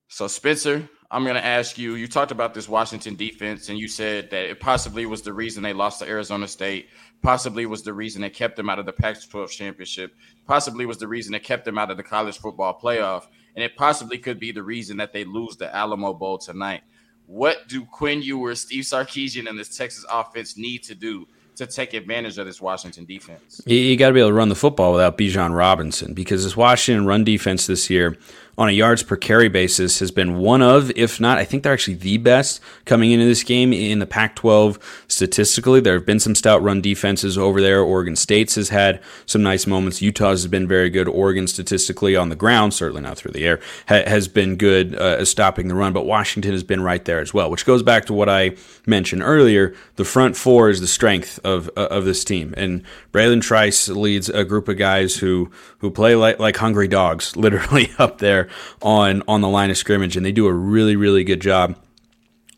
So, 0.09 0.27
Spencer, 0.27 0.89
I'm 1.11 1.23
going 1.23 1.37
to 1.37 1.45
ask 1.45 1.79
you. 1.79 1.95
You 1.95 2.09
talked 2.09 2.33
about 2.33 2.55
this 2.55 2.69
Washington 2.69 3.15
defense, 3.15 3.69
and 3.69 3.79
you 3.79 3.89
said 3.89 4.31
that 4.31 4.51
it 4.51 4.61
possibly 4.61 5.07
was 5.07 5.23
the 5.23 5.33
reason 5.33 5.63
they 5.63 5.73
lost 5.73 6.01
to 6.01 6.09
Arizona 6.09 6.49
State. 6.49 6.89
Possibly 7.23 7.67
was 7.67 7.83
the 7.83 7.93
reason 7.93 8.23
they 8.23 8.31
kept 8.31 8.57
them 8.57 8.69
out 8.69 8.79
of 8.79 8.87
the 8.87 8.93
Pac-12 8.93 9.49
championship. 9.51 10.15
Possibly 10.47 10.85
was 10.85 10.99
the 10.99 11.09
reason 11.09 11.33
they 11.33 11.39
kept 11.39 11.65
them 11.65 11.79
out 11.79 11.91
of 11.91 11.97
the 11.97 12.03
college 12.03 12.39
football 12.39 12.79
playoff, 12.81 13.27
and 13.55 13.63
it 13.63 13.77
possibly 13.77 14.19
could 14.19 14.41
be 14.41 14.53
the 14.53 14.63
reason 14.63 14.97
that 14.97 15.13
they 15.13 15.25
lose 15.25 15.57
the 15.57 15.75
Alamo 15.75 16.13
Bowl 16.13 16.39
tonight. 16.39 16.83
What 17.27 17.69
do 17.69 17.85
Quinn 17.85 18.23
Ewers, 18.23 18.61
Steve 18.61 18.85
Sarkisian, 18.85 19.49
and 19.49 19.59
this 19.59 19.77
Texas 19.77 20.05
offense 20.11 20.57
need 20.57 20.83
to 20.85 20.95
do 20.95 21.27
to 21.57 21.67
take 21.67 21.95
advantage 21.95 22.39
of 22.39 22.47
this 22.47 22.61
Washington 22.61 23.05
defense? 23.05 23.61
You, 23.67 23.77
you 23.77 23.97
got 23.97 24.09
to 24.09 24.15
be 24.15 24.21
able 24.21 24.31
to 24.31 24.35
run 24.35 24.49
the 24.49 24.55
football 24.55 24.93
without 24.93 25.19
Bijan 25.19 25.57
Robinson 25.57 26.15
because 26.15 26.45
this 26.45 26.57
Washington 26.57 27.07
run 27.07 27.25
defense 27.25 27.67
this 27.67 27.91
year 27.91 28.17
on 28.59 28.69
a 28.69 28.73
yards 28.73 29.03
per 29.03 29.17
carry 29.17 29.49
basis 29.49 29.99
has 29.99 30.11
been 30.11 30.39
one 30.39 30.63
of, 30.63 30.91
if 30.97 31.21
not, 31.21 31.37
I 31.37 31.45
think 31.45 31.63
they're 31.63 31.75
actually 31.75 31.95
the 31.95 32.17
best 32.17 32.61
coming 32.87 33.11
into 33.13 33.27
this 33.27 33.43
game 33.43 33.73
in 33.73 33.99
the 33.99 34.07
Pac 34.07 34.35
12 34.37 35.05
statistically. 35.09 35.81
There 35.81 35.95
have 35.95 36.07
been 36.07 36.21
some 36.21 36.35
stout 36.35 36.63
run 36.63 36.81
defenses 36.81 37.37
over 37.37 37.61
there. 37.61 37.81
Oregon 37.81 38.17
State's 38.17 38.55
has 38.55 38.71
had 38.71 39.03
some 39.27 39.43
nice 39.43 39.67
moments. 39.67 40.01
Utah's 40.01 40.43
has 40.43 40.51
been 40.51 40.67
very 40.67 40.89
good. 40.89 41.07
Oregon 41.07 41.47
statistically 41.47 42.17
on 42.17 42.31
the 42.31 42.37
ground, 42.37 42.73
certainly 42.73 43.03
not 43.03 43.19
through 43.19 43.33
the 43.33 43.45
air, 43.45 43.61
ha- 43.89 44.05
has 44.07 44.27
been 44.27 44.57
good 44.57 44.95
uh, 44.95 45.23
stopping 45.25 45.69
the 45.69 45.75
run, 45.75 45.93
but 45.93 46.07
Washington 46.07 46.53
has 46.53 46.65
been 46.65 46.83
right 46.83 47.05
there 47.05 47.21
as 47.21 47.35
well, 47.35 47.51
which 47.51 47.67
goes 47.67 47.83
back 47.83 48.07
to 48.07 48.15
what 48.15 48.29
I 48.29 48.57
mentioned 48.87 49.23
earlier. 49.23 49.75
The 49.97 50.05
front 50.05 50.37
four 50.37 50.71
is 50.71 50.81
the 50.81 50.87
strength 50.87 51.39
of 51.45 51.69
of 51.77 52.05
this 52.05 52.25
team. 52.25 52.55
And 52.57 52.85
Bralen 53.13 53.43
Trice 53.43 53.89
leads 53.89 54.29
a 54.31 54.45
group 54.45 54.69
of 54.69 54.79
guys 54.79 55.17
who 55.17 55.51
who 55.79 55.91
play 55.91 56.15
like 56.15 56.39
like 56.39 56.57
hungry 56.57 56.89
dogs, 56.89 57.37
literally 57.37 57.91
up 57.99 58.19
there 58.19 58.46
on 58.83 59.23
on 59.29 59.41
the 59.41 59.49
line 59.49 59.71
of 59.71 59.77
scrimmage, 59.77 60.17
and 60.17 60.25
they 60.25 60.33
do 60.33 60.47
a 60.47 60.53
really 60.53 60.97
really 60.97 61.25
good 61.25 61.41
job. 61.41 61.79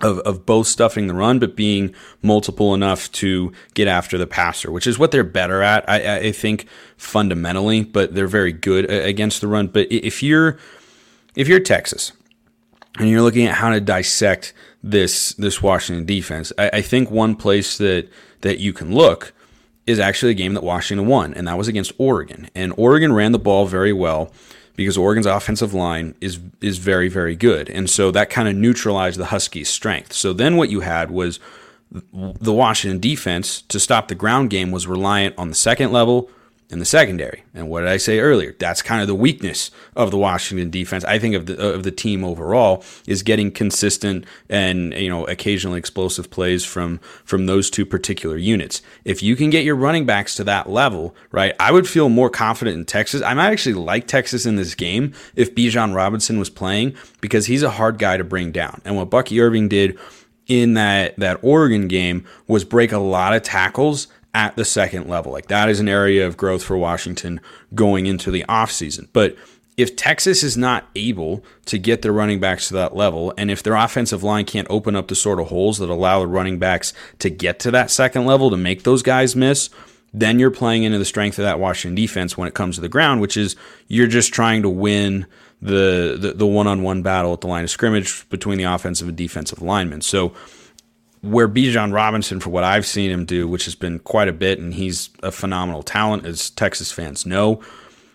Of, 0.00 0.20
of 0.20 0.46
both 0.46 0.68
stuffing 0.68 1.08
the 1.08 1.14
run, 1.14 1.40
but 1.40 1.56
being 1.56 1.92
multiple 2.22 2.72
enough 2.72 3.10
to 3.14 3.52
get 3.74 3.88
after 3.88 4.16
the 4.16 4.28
passer, 4.28 4.70
which 4.70 4.86
is 4.86 4.96
what 4.96 5.10
they're 5.10 5.24
better 5.24 5.60
at, 5.60 5.90
I, 5.90 6.18
I 6.18 6.30
think, 6.30 6.66
fundamentally. 6.96 7.82
But 7.82 8.14
they're 8.14 8.28
very 8.28 8.52
good 8.52 8.88
against 8.88 9.40
the 9.40 9.48
run. 9.48 9.66
But 9.66 9.90
if 9.90 10.22
you're 10.22 10.56
if 11.34 11.48
you're 11.48 11.58
Texas 11.58 12.12
and 12.98 13.08
you're 13.08 13.22
looking 13.22 13.46
at 13.46 13.54
how 13.54 13.70
to 13.70 13.80
dissect 13.80 14.52
this 14.82 15.32
this 15.34 15.62
Washington 15.62 16.04
defense. 16.04 16.52
I, 16.58 16.70
I, 16.74 16.82
think 16.82 17.10
one 17.10 17.34
place 17.34 17.78
that 17.78 18.08
that 18.42 18.58
you 18.58 18.72
can 18.72 18.94
look 18.94 19.32
is 19.86 19.98
actually 19.98 20.32
a 20.32 20.34
game 20.34 20.54
that 20.54 20.62
Washington 20.62 21.06
won, 21.06 21.34
and 21.34 21.48
that 21.48 21.58
was 21.58 21.68
against 21.68 21.92
Oregon. 21.98 22.48
And 22.54 22.72
Oregon 22.76 23.12
ran 23.12 23.32
the 23.32 23.38
ball 23.38 23.66
very 23.66 23.92
well 23.92 24.32
because 24.78 24.96
Oregon's 24.96 25.26
offensive 25.26 25.74
line 25.74 26.14
is 26.20 26.38
is 26.60 26.78
very 26.78 27.08
very 27.08 27.34
good, 27.34 27.68
and 27.68 27.90
so 27.90 28.12
that 28.12 28.30
kind 28.30 28.48
of 28.48 28.54
neutralized 28.54 29.18
the 29.18 29.26
Huskies' 29.26 29.68
strength. 29.68 30.12
So 30.12 30.32
then 30.32 30.56
what 30.56 30.70
you 30.70 30.80
had 30.80 31.10
was 31.10 31.40
the 32.12 32.52
Washington 32.52 33.00
defense 33.00 33.62
to 33.62 33.80
stop 33.80 34.06
the 34.06 34.14
ground 34.14 34.50
game 34.50 34.70
was 34.70 34.86
reliant 34.86 35.36
on 35.36 35.48
the 35.48 35.54
second 35.56 35.90
level 35.90 36.30
in 36.70 36.78
the 36.80 36.84
secondary. 36.84 37.44
And 37.54 37.70
what 37.70 37.80
did 37.80 37.88
I 37.88 37.96
say 37.96 38.18
earlier? 38.18 38.54
That's 38.58 38.82
kind 38.82 39.00
of 39.00 39.08
the 39.08 39.14
weakness 39.14 39.70
of 39.96 40.10
the 40.10 40.18
Washington 40.18 40.68
defense. 40.70 41.04
I 41.04 41.18
think 41.18 41.34
of 41.34 41.46
the 41.46 41.74
of 41.74 41.82
the 41.82 41.90
team 41.90 42.22
overall 42.22 42.84
is 43.06 43.22
getting 43.22 43.50
consistent 43.50 44.26
and 44.50 44.92
you 44.92 45.08
know 45.08 45.26
occasionally 45.26 45.78
explosive 45.78 46.30
plays 46.30 46.64
from 46.64 46.98
from 47.24 47.46
those 47.46 47.70
two 47.70 47.86
particular 47.86 48.36
units. 48.36 48.82
If 49.04 49.22
you 49.22 49.34
can 49.34 49.48
get 49.50 49.64
your 49.64 49.76
running 49.76 50.04
backs 50.04 50.34
to 50.36 50.44
that 50.44 50.68
level, 50.68 51.14
right? 51.32 51.54
I 51.58 51.72
would 51.72 51.88
feel 51.88 52.08
more 52.10 52.30
confident 52.30 52.76
in 52.76 52.84
Texas. 52.84 53.22
I 53.22 53.32
might 53.34 53.50
actually 53.50 53.74
like 53.74 54.06
Texas 54.06 54.44
in 54.44 54.56
this 54.56 54.74
game 54.74 55.14
if 55.36 55.54
Bijan 55.54 55.94
Robinson 55.94 56.38
was 56.38 56.50
playing 56.50 56.94
because 57.20 57.46
he's 57.46 57.62
a 57.62 57.70
hard 57.70 57.98
guy 57.98 58.18
to 58.18 58.24
bring 58.24 58.52
down. 58.52 58.82
And 58.84 58.96
what 58.96 59.10
Bucky 59.10 59.40
Irving 59.40 59.68
did 59.68 59.98
in 60.48 60.74
that 60.74 61.16
that 61.16 61.38
Oregon 61.42 61.88
game 61.88 62.26
was 62.46 62.64
break 62.64 62.92
a 62.92 62.98
lot 62.98 63.34
of 63.34 63.42
tackles 63.42 64.08
at 64.38 64.54
the 64.54 64.64
second 64.64 65.08
level. 65.08 65.32
Like 65.32 65.48
that 65.48 65.68
is 65.68 65.80
an 65.80 65.88
area 65.88 66.24
of 66.24 66.36
growth 66.36 66.62
for 66.62 66.78
Washington 66.78 67.40
going 67.74 68.06
into 68.06 68.30
the 68.30 68.44
offseason. 68.48 69.08
But 69.12 69.36
if 69.76 69.96
Texas 69.96 70.44
is 70.44 70.56
not 70.56 70.88
able 70.94 71.44
to 71.64 71.76
get 71.76 72.02
their 72.02 72.12
running 72.12 72.38
backs 72.38 72.68
to 72.68 72.74
that 72.74 72.94
level, 72.94 73.34
and 73.36 73.50
if 73.50 73.64
their 73.64 73.74
offensive 73.74 74.22
line 74.22 74.44
can't 74.44 74.68
open 74.70 74.94
up 74.94 75.08
the 75.08 75.16
sort 75.16 75.40
of 75.40 75.48
holes 75.48 75.78
that 75.78 75.90
allow 75.90 76.20
the 76.20 76.28
running 76.28 76.60
backs 76.60 76.94
to 77.18 77.28
get 77.28 77.58
to 77.60 77.72
that 77.72 77.90
second 77.90 78.26
level 78.26 78.48
to 78.50 78.56
make 78.56 78.84
those 78.84 79.02
guys 79.02 79.34
miss, 79.34 79.70
then 80.14 80.38
you're 80.38 80.52
playing 80.52 80.84
into 80.84 80.98
the 80.98 81.04
strength 81.04 81.36
of 81.40 81.44
that 81.44 81.58
Washington 81.58 81.96
defense 81.96 82.38
when 82.38 82.46
it 82.46 82.54
comes 82.54 82.76
to 82.76 82.80
the 82.80 82.88
ground, 82.88 83.20
which 83.20 83.36
is 83.36 83.56
you're 83.88 84.06
just 84.06 84.32
trying 84.32 84.62
to 84.62 84.68
win 84.68 85.26
the 85.60 86.16
the, 86.16 86.32
the 86.32 86.46
one-on-one 86.46 87.02
battle 87.02 87.32
at 87.32 87.40
the 87.40 87.48
line 87.48 87.64
of 87.64 87.70
scrimmage 87.70 88.28
between 88.28 88.56
the 88.56 88.64
offensive 88.64 89.08
and 89.08 89.16
defensive 89.16 89.60
linemen. 89.60 90.00
So 90.00 90.32
where 91.22 91.48
Bijan 91.48 91.92
Robinson, 91.92 92.40
for 92.40 92.50
what 92.50 92.64
I've 92.64 92.86
seen 92.86 93.10
him 93.10 93.24
do, 93.24 93.48
which 93.48 93.64
has 93.64 93.74
been 93.74 93.98
quite 93.98 94.28
a 94.28 94.32
bit, 94.32 94.58
and 94.58 94.74
he's 94.74 95.10
a 95.22 95.32
phenomenal 95.32 95.82
talent, 95.82 96.24
as 96.26 96.50
Texas 96.50 96.92
fans 96.92 97.26
know, 97.26 97.60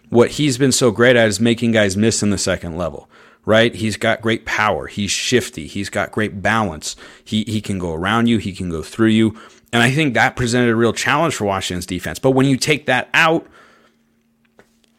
what 0.10 0.32
he's 0.32 0.58
been 0.58 0.72
so 0.72 0.92
great 0.92 1.16
at 1.16 1.28
is 1.28 1.39
making 1.39 1.72
guys 1.72 1.98
miss 1.98 2.24
in 2.24 2.30
the 2.30 2.38
second 2.38 2.78
level. 2.78 3.10
Right? 3.46 3.76
He's 3.76 3.98
got 3.98 4.22
great 4.22 4.46
power. 4.46 4.88
He's 4.88 5.12
shifty. 5.12 5.68
He's 5.68 5.89
got 5.89 6.13
great 6.13 6.42
balance. 6.42 6.96
He 7.26 7.44
he 7.44 7.60
can 7.60 7.78
go 7.78 7.94
around 7.94 8.28
you. 8.28 8.38
He 8.38 8.54
can 8.54 8.70
go 8.70 8.82
through 8.82 9.10
you. 9.10 9.38
And 9.74 9.84
I 9.84 9.92
think 9.92 10.13
that 10.13 10.38
presented 10.38 10.70
a 10.70 10.76
real 10.78 10.94
challenge 10.94 11.36
for 11.36 11.44
Washington's 11.44 11.86
defense. 11.86 12.20
But 12.20 12.32
when 12.32 12.46
you 12.46 12.56
take 12.56 12.86
that 12.86 13.10
out, 13.13 13.46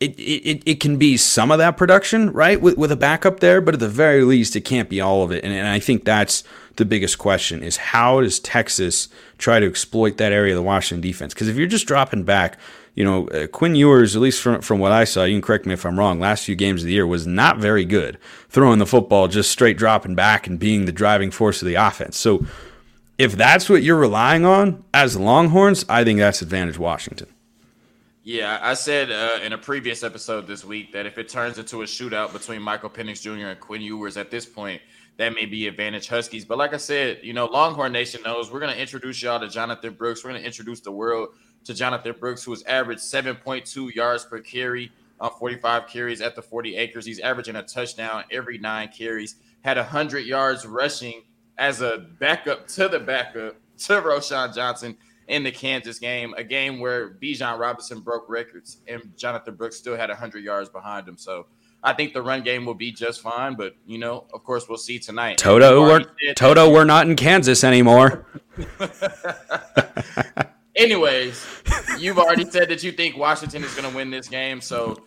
it, 0.04 0.20
it, 0.20 0.62
it 0.66 0.80
can 0.80 0.96
be 0.96 1.16
some 1.16 1.50
of 1.50 1.58
that 1.58 1.76
production, 1.76 2.30
right, 2.32 2.60
with, 2.60 2.76
with 2.76 2.92
a 2.92 2.96
backup 2.96 3.40
there, 3.40 3.60
but 3.60 3.74
at 3.74 3.80
the 3.80 3.88
very 3.88 4.22
least, 4.24 4.56
it 4.56 4.62
can't 4.62 4.88
be 4.88 5.00
all 5.00 5.22
of 5.22 5.32
it. 5.32 5.44
And, 5.44 5.52
and 5.52 5.66
I 5.66 5.78
think 5.78 6.04
that's 6.04 6.44
the 6.76 6.84
biggest 6.84 7.18
question 7.18 7.62
is 7.62 7.76
how 7.76 8.20
does 8.20 8.38
Texas 8.40 9.08
try 9.38 9.60
to 9.60 9.66
exploit 9.66 10.16
that 10.16 10.32
area 10.32 10.52
of 10.52 10.56
the 10.56 10.62
Washington 10.62 11.00
defense? 11.00 11.32
Because 11.32 11.48
if 11.48 11.56
you're 11.56 11.66
just 11.66 11.86
dropping 11.86 12.24
back, 12.24 12.58
you 12.94 13.04
know, 13.04 13.28
uh, 13.28 13.46
Quinn 13.48 13.74
Ewers, 13.74 14.14
at 14.14 14.22
least 14.22 14.40
from, 14.40 14.60
from 14.60 14.78
what 14.78 14.92
I 14.92 15.04
saw, 15.04 15.24
you 15.24 15.34
can 15.34 15.42
correct 15.42 15.66
me 15.66 15.74
if 15.74 15.84
I'm 15.84 15.98
wrong, 15.98 16.20
last 16.20 16.44
few 16.44 16.56
games 16.56 16.82
of 16.82 16.86
the 16.86 16.92
year 16.92 17.06
was 17.06 17.26
not 17.26 17.58
very 17.58 17.84
good 17.84 18.18
throwing 18.48 18.78
the 18.78 18.86
football, 18.86 19.28
just 19.28 19.50
straight 19.50 19.76
dropping 19.76 20.14
back 20.14 20.46
and 20.46 20.58
being 20.58 20.84
the 20.84 20.92
driving 20.92 21.30
force 21.30 21.62
of 21.62 21.66
the 21.66 21.74
offense. 21.74 22.16
So 22.16 22.46
if 23.18 23.36
that's 23.36 23.68
what 23.68 23.82
you're 23.82 23.98
relying 23.98 24.44
on 24.44 24.84
as 24.92 25.16
Longhorns, 25.16 25.84
I 25.88 26.04
think 26.04 26.18
that's 26.18 26.42
advantage 26.42 26.78
Washington. 26.78 27.33
Yeah, 28.26 28.58
I 28.62 28.72
said 28.72 29.10
uh, 29.10 29.40
in 29.44 29.52
a 29.52 29.58
previous 29.58 30.02
episode 30.02 30.46
this 30.46 30.64
week 30.64 30.92
that 30.92 31.04
if 31.04 31.18
it 31.18 31.28
turns 31.28 31.58
into 31.58 31.82
a 31.82 31.84
shootout 31.84 32.32
between 32.32 32.62
Michael 32.62 32.88
Penix 32.88 33.20
Jr. 33.20 33.48
and 33.48 33.60
Quinn 33.60 33.82
Ewers 33.82 34.16
at 34.16 34.30
this 34.30 34.46
point, 34.46 34.80
that 35.18 35.34
may 35.34 35.44
be 35.44 35.68
advantage 35.68 36.08
Huskies. 36.08 36.46
But 36.46 36.56
like 36.56 36.72
I 36.72 36.78
said, 36.78 37.18
you 37.22 37.34
know, 37.34 37.44
Longhorn 37.44 37.92
Nation 37.92 38.22
knows 38.22 38.50
we're 38.50 38.60
going 38.60 38.72
to 38.72 38.80
introduce 38.80 39.22
y'all 39.22 39.38
to 39.40 39.48
Jonathan 39.48 39.92
Brooks. 39.92 40.24
We're 40.24 40.30
going 40.30 40.40
to 40.40 40.46
introduce 40.46 40.80
the 40.80 40.90
world 40.90 41.34
to 41.64 41.74
Jonathan 41.74 42.14
Brooks, 42.18 42.42
who 42.42 42.52
has 42.52 42.62
averaged 42.62 43.02
7.2 43.02 43.94
yards 43.94 44.24
per 44.24 44.40
carry 44.40 44.90
on 45.20 45.30
45 45.38 45.86
carries 45.86 46.22
at 46.22 46.34
the 46.34 46.40
40 46.40 46.76
acres. 46.76 47.04
He's 47.04 47.20
averaging 47.20 47.56
a 47.56 47.62
touchdown 47.62 48.24
every 48.30 48.56
nine 48.56 48.88
carries, 48.88 49.34
had 49.60 49.76
100 49.76 50.20
yards 50.20 50.64
rushing 50.64 51.24
as 51.58 51.82
a 51.82 51.98
backup 52.18 52.68
to 52.68 52.88
the 52.88 53.00
backup 53.00 53.56
to 53.76 53.92
Roschon 54.00 54.54
Johnson 54.54 54.96
in 55.28 55.42
the 55.42 55.50
Kansas 55.50 55.98
game, 55.98 56.34
a 56.36 56.44
game 56.44 56.80
where 56.80 57.10
Bijan 57.10 57.58
Robinson 57.58 58.00
broke 58.00 58.28
records 58.28 58.78
and 58.88 59.16
Jonathan 59.16 59.54
Brooks 59.54 59.76
still 59.76 59.96
had 59.96 60.10
100 60.10 60.44
yards 60.44 60.68
behind 60.68 61.08
him. 61.08 61.16
So 61.16 61.46
I 61.82 61.92
think 61.92 62.12
the 62.12 62.22
run 62.22 62.42
game 62.42 62.64
will 62.64 62.74
be 62.74 62.92
just 62.92 63.20
fine. 63.20 63.54
But, 63.54 63.74
you 63.86 63.98
know, 63.98 64.26
of 64.32 64.44
course, 64.44 64.68
we'll 64.68 64.78
see 64.78 64.98
tonight. 64.98 65.38
Toto, 65.38 65.82
we're, 65.82 66.04
Toto, 66.34 66.72
we're 66.72 66.84
not 66.84 67.06
in 67.08 67.16
Kansas 67.16 67.64
anymore. 67.64 68.26
Anyways, 70.76 71.46
you've 71.98 72.18
already 72.18 72.50
said 72.50 72.68
that 72.68 72.82
you 72.82 72.90
think 72.90 73.16
Washington 73.16 73.62
is 73.62 73.74
going 73.74 73.88
to 73.88 73.96
win 73.96 74.10
this 74.10 74.28
game. 74.28 74.60
So 74.60 75.04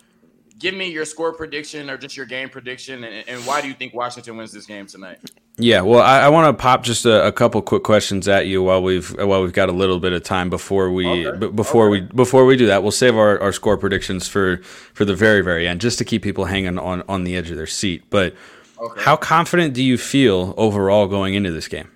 give 0.58 0.74
me 0.74 0.90
your 0.90 1.04
score 1.04 1.32
prediction 1.32 1.88
or 1.88 1.96
just 1.96 2.16
your 2.16 2.26
game 2.26 2.48
prediction, 2.48 3.04
and, 3.04 3.28
and 3.28 3.46
why 3.46 3.60
do 3.60 3.68
you 3.68 3.74
think 3.74 3.94
Washington 3.94 4.36
wins 4.36 4.52
this 4.52 4.66
game 4.66 4.86
tonight? 4.86 5.18
Yeah, 5.56 5.80
well, 5.80 6.00
I, 6.00 6.20
I 6.20 6.28
want 6.28 6.56
to 6.56 6.60
pop 6.60 6.84
just 6.84 7.04
a, 7.04 7.26
a, 7.26 7.32
couple 7.32 7.60
quick 7.62 7.82
questions 7.82 8.28
at 8.28 8.46
you 8.46 8.62
while 8.62 8.80
we've 8.80 9.10
while 9.18 9.42
we've 9.42 9.52
got 9.52 9.68
a 9.68 9.72
little 9.72 9.98
bit 9.98 10.12
of 10.12 10.22
time 10.22 10.50
before 10.50 10.90
we 10.92 11.26
okay. 11.26 11.36
b- 11.36 11.48
before 11.48 11.88
okay. 11.88 12.02
we 12.02 12.14
before 12.14 12.44
we 12.44 12.56
do 12.56 12.66
that. 12.66 12.82
We'll 12.82 12.92
save 12.92 13.16
our, 13.16 13.40
our 13.40 13.52
score 13.52 13.76
predictions 13.76 14.28
for 14.28 14.58
for 14.94 15.04
the 15.04 15.16
very 15.16 15.40
very 15.40 15.66
end, 15.66 15.80
just 15.80 15.98
to 15.98 16.04
keep 16.04 16.22
people 16.22 16.44
hanging 16.44 16.78
on 16.78 17.02
on 17.08 17.24
the 17.24 17.36
edge 17.36 17.50
of 17.50 17.56
their 17.56 17.66
seat. 17.66 18.04
But 18.08 18.34
okay. 18.80 19.02
how 19.02 19.16
confident 19.16 19.74
do 19.74 19.82
you 19.82 19.98
feel 19.98 20.54
overall 20.56 21.08
going 21.08 21.34
into 21.34 21.50
this 21.50 21.66
game? 21.66 21.90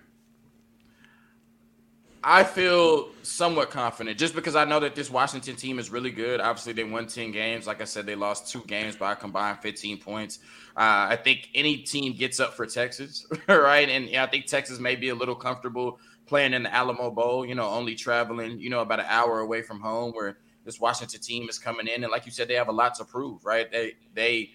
I 2.24 2.44
feel 2.44 3.08
somewhat 3.22 3.70
confident 3.70 4.16
just 4.16 4.34
because 4.34 4.54
I 4.54 4.64
know 4.64 4.78
that 4.80 4.94
this 4.94 5.10
Washington 5.10 5.56
team 5.56 5.80
is 5.80 5.90
really 5.90 6.12
good. 6.12 6.40
Obviously, 6.40 6.72
they 6.72 6.84
won 6.84 7.08
10 7.08 7.32
games. 7.32 7.66
Like 7.66 7.80
I 7.80 7.84
said, 7.84 8.06
they 8.06 8.14
lost 8.14 8.48
two 8.48 8.62
games 8.66 8.94
by 8.94 9.12
a 9.12 9.16
combined 9.16 9.58
15 9.58 9.98
points. 9.98 10.38
Uh, 10.76 11.10
I 11.10 11.16
think 11.16 11.48
any 11.54 11.78
team 11.78 12.12
gets 12.12 12.38
up 12.38 12.54
for 12.54 12.64
Texas, 12.66 13.26
right? 13.48 13.88
And 13.88 14.08
yeah, 14.08 14.22
I 14.22 14.28
think 14.28 14.46
Texas 14.46 14.78
may 14.78 14.94
be 14.94 15.08
a 15.08 15.14
little 15.14 15.34
comfortable 15.34 15.98
playing 16.26 16.54
in 16.54 16.62
the 16.62 16.72
Alamo 16.72 17.10
Bowl, 17.10 17.44
you 17.44 17.56
know, 17.56 17.68
only 17.68 17.96
traveling, 17.96 18.60
you 18.60 18.70
know, 18.70 18.80
about 18.80 19.00
an 19.00 19.06
hour 19.08 19.40
away 19.40 19.62
from 19.62 19.80
home 19.80 20.12
where 20.12 20.38
this 20.64 20.78
Washington 20.78 21.20
team 21.20 21.48
is 21.48 21.58
coming 21.58 21.88
in. 21.88 22.04
And 22.04 22.12
like 22.12 22.24
you 22.24 22.30
said, 22.32 22.46
they 22.46 22.54
have 22.54 22.68
a 22.68 22.72
lot 22.72 22.94
to 22.96 23.04
prove, 23.04 23.44
right? 23.44 23.70
They, 23.70 23.94
they, 24.14 24.50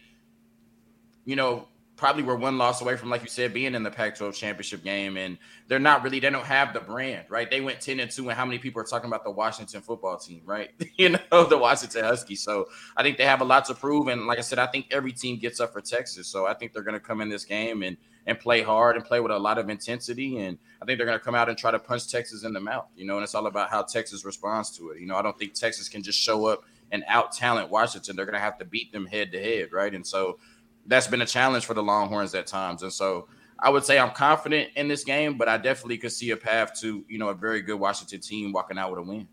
you 1.25 1.35
know, 1.35 1.67
probably 1.97 2.23
were 2.23 2.35
one 2.35 2.57
loss 2.57 2.81
away 2.81 2.95
from, 2.95 3.09
like 3.09 3.23
you 3.23 3.27
said, 3.27 3.53
being 3.53 3.75
in 3.75 3.83
the 3.83 3.91
Pac-12 3.91 4.33
championship 4.33 4.83
game, 4.83 5.17
and 5.17 5.37
they're 5.67 5.79
not 5.79 6.03
really. 6.03 6.19
They 6.19 6.29
don't 6.29 6.45
have 6.45 6.71
the 6.71 6.79
brand, 6.79 7.25
right? 7.27 7.49
They 7.49 7.59
went 7.59 7.81
ten 7.81 7.99
and 7.99 8.09
two, 8.09 8.29
and 8.29 8.37
how 8.37 8.45
many 8.45 8.59
people 8.59 8.81
are 8.81 8.85
talking 8.85 9.07
about 9.07 9.23
the 9.23 9.31
Washington 9.31 9.81
football 9.81 10.17
team, 10.17 10.41
right? 10.45 10.69
you 10.97 11.09
know, 11.09 11.43
the 11.43 11.57
Washington 11.57 12.05
Huskies. 12.05 12.41
So 12.41 12.67
I 12.95 13.03
think 13.03 13.17
they 13.17 13.25
have 13.25 13.41
a 13.41 13.45
lot 13.45 13.65
to 13.65 13.73
prove, 13.73 14.07
and 14.07 14.27
like 14.27 14.37
I 14.37 14.41
said, 14.41 14.59
I 14.59 14.67
think 14.67 14.87
every 14.91 15.11
team 15.11 15.37
gets 15.39 15.59
up 15.59 15.73
for 15.73 15.81
Texas. 15.81 16.27
So 16.27 16.45
I 16.45 16.53
think 16.53 16.71
they're 16.71 16.83
to 16.83 16.99
come 16.99 17.19
in 17.19 17.29
this 17.29 17.43
game 17.43 17.83
and 17.83 17.97
and 18.27 18.37
play 18.39 18.61
hard 18.61 18.97
and 18.97 19.05
play 19.05 19.19
with 19.21 19.31
a 19.31 19.39
lot 19.39 19.57
of 19.57 19.69
intensity, 19.69 20.37
and 20.37 20.57
I 20.81 20.85
think 20.85 20.99
they're 20.99 21.07
to 21.07 21.19
come 21.19 21.35
out 21.35 21.49
and 21.49 21.57
try 21.57 21.71
to 21.71 21.79
punch 21.79 22.09
Texas 22.09 22.43
in 22.43 22.53
the 22.53 22.59
mouth. 22.59 22.87
You 22.95 23.05
know, 23.05 23.15
and 23.15 23.23
it's 23.23 23.35
all 23.35 23.47
about 23.47 23.69
how 23.69 23.81
Texas 23.81 24.23
responds 24.23 24.77
to 24.77 24.91
it. 24.91 24.99
You 24.99 25.07
know, 25.07 25.15
I 25.15 25.21
don't 25.21 25.37
think 25.37 25.53
Texas 25.53 25.89
can 25.89 26.03
just 26.03 26.19
show 26.19 26.45
up 26.45 26.63
and 26.91 27.03
out 27.07 27.31
talent 27.31 27.69
Washington. 27.69 28.15
They're 28.15 28.25
to 28.25 28.39
have 28.39 28.57
to 28.59 28.65
beat 28.65 28.91
them 28.91 29.05
head 29.05 29.31
to 29.31 29.41
head, 29.41 29.73
right? 29.73 29.93
And 29.93 30.05
so 30.05 30.39
that's 30.87 31.07
been 31.07 31.21
a 31.21 31.25
challenge 31.25 31.65
for 31.65 31.73
the 31.73 31.83
Longhorns 31.83 32.33
at 32.33 32.47
times. 32.47 32.81
And 32.81 32.91
so 32.91 33.27
I 33.59 33.69
would 33.69 33.83
say 33.83 33.99
I'm 33.99 34.11
confident 34.11 34.69
in 34.75 34.87
this 34.87 35.03
game, 35.03 35.37
but 35.37 35.47
I 35.47 35.57
definitely 35.57 35.97
could 35.97 36.11
see 36.11 36.31
a 36.31 36.37
path 36.37 36.79
to, 36.81 37.03
you 37.07 37.17
know, 37.17 37.29
a 37.29 37.33
very 37.33 37.61
good 37.61 37.79
Washington 37.79 38.19
team 38.19 38.51
walking 38.51 38.77
out 38.77 38.91
with 38.91 38.99
a 38.99 39.03
win. 39.03 39.27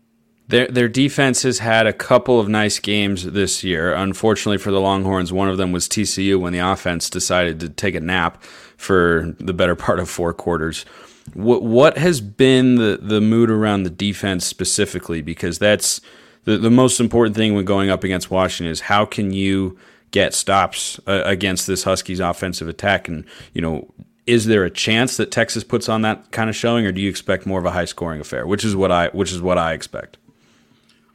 Their 0.47 0.67
their 0.67 0.87
defense 0.87 1.41
has 1.41 1.59
had 1.59 1.87
a 1.87 1.93
couple 1.93 2.39
of 2.39 2.47
nice 2.47 2.77
games 2.77 3.23
this 3.23 3.63
year. 3.63 3.93
Unfortunately 3.93 4.59
for 4.59 4.69
the 4.69 4.79
Longhorns, 4.79 5.33
one 5.33 5.49
of 5.49 5.57
them 5.57 5.71
was 5.71 5.87
TCU 5.87 6.39
when 6.39 6.53
the 6.53 6.59
offense 6.59 7.09
decided 7.09 7.59
to 7.61 7.69
take 7.69 7.95
a 7.95 7.99
nap 7.99 8.43
for 8.77 9.33
the 9.39 9.53
better 9.53 9.75
part 9.75 9.99
of 9.99 10.09
four 10.09 10.33
quarters. 10.33 10.85
what 11.33 11.63
what 11.63 11.97
has 11.97 12.21
been 12.21 12.75
the 12.75 12.99
the 13.01 13.21
mood 13.21 13.49
around 13.49 13.83
the 13.83 13.89
defense 13.89 14.45
specifically? 14.45 15.23
Because 15.23 15.57
that's 15.57 15.99
the 16.43 16.57
the 16.57 16.69
most 16.69 16.99
important 16.99 17.35
thing 17.35 17.55
when 17.55 17.65
going 17.65 17.89
up 17.89 18.03
against 18.03 18.29
Washington 18.29 18.71
is 18.71 18.81
how 18.81 19.03
can 19.03 19.31
you 19.33 19.77
get 20.11 20.33
stops 20.33 20.99
uh, 21.07 21.23
against 21.25 21.67
this 21.67 21.83
Huskies 21.83 22.19
offensive 22.19 22.67
attack, 22.67 23.07
and 23.07 23.25
you 23.53 23.61
know. 23.61 23.91
Is 24.27 24.47
there 24.47 24.63
a 24.63 24.71
chance 24.71 25.17
that 25.17 25.29
Texas 25.29 25.63
puts 25.63 25.87
on 25.87 26.01
that 26.01 26.31
kind 26.31 26.49
of 26.49 26.55
showing, 26.55 26.83
or 26.87 26.91
do 26.91 26.99
you 26.99 27.11
expect 27.11 27.45
more 27.45 27.59
of 27.59 27.65
a 27.65 27.69
high 27.69 27.85
scoring 27.85 28.19
affair? 28.19 28.47
Which 28.47 28.65
is 28.65 28.75
what 28.75 28.91
I 28.91 29.09
which 29.09 29.31
is 29.31 29.39
what 29.39 29.59
I 29.59 29.73
expect. 29.73 30.17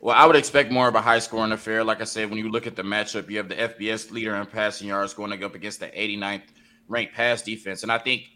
Well, 0.00 0.16
I 0.16 0.26
would 0.26 0.36
expect 0.36 0.72
more 0.72 0.88
of 0.88 0.94
a 0.94 1.00
high 1.00 1.18
scoring 1.18 1.52
affair. 1.52 1.84
Like 1.84 2.00
I 2.00 2.04
said, 2.04 2.30
when 2.30 2.38
you 2.38 2.48
look 2.50 2.66
at 2.66 2.76
the 2.76 2.82
matchup, 2.82 3.28
you 3.28 3.36
have 3.36 3.48
the 3.48 3.56
FBS 3.56 4.10
leader 4.10 4.34
in 4.36 4.46
passing 4.46 4.88
yards 4.88 5.12
going 5.12 5.42
up 5.42 5.54
against 5.54 5.80
the 5.80 5.88
89th 5.88 6.42
ranked 6.88 7.14
pass 7.14 7.42
defense. 7.42 7.82
And 7.82 7.92
I 7.92 7.98
think, 7.98 8.30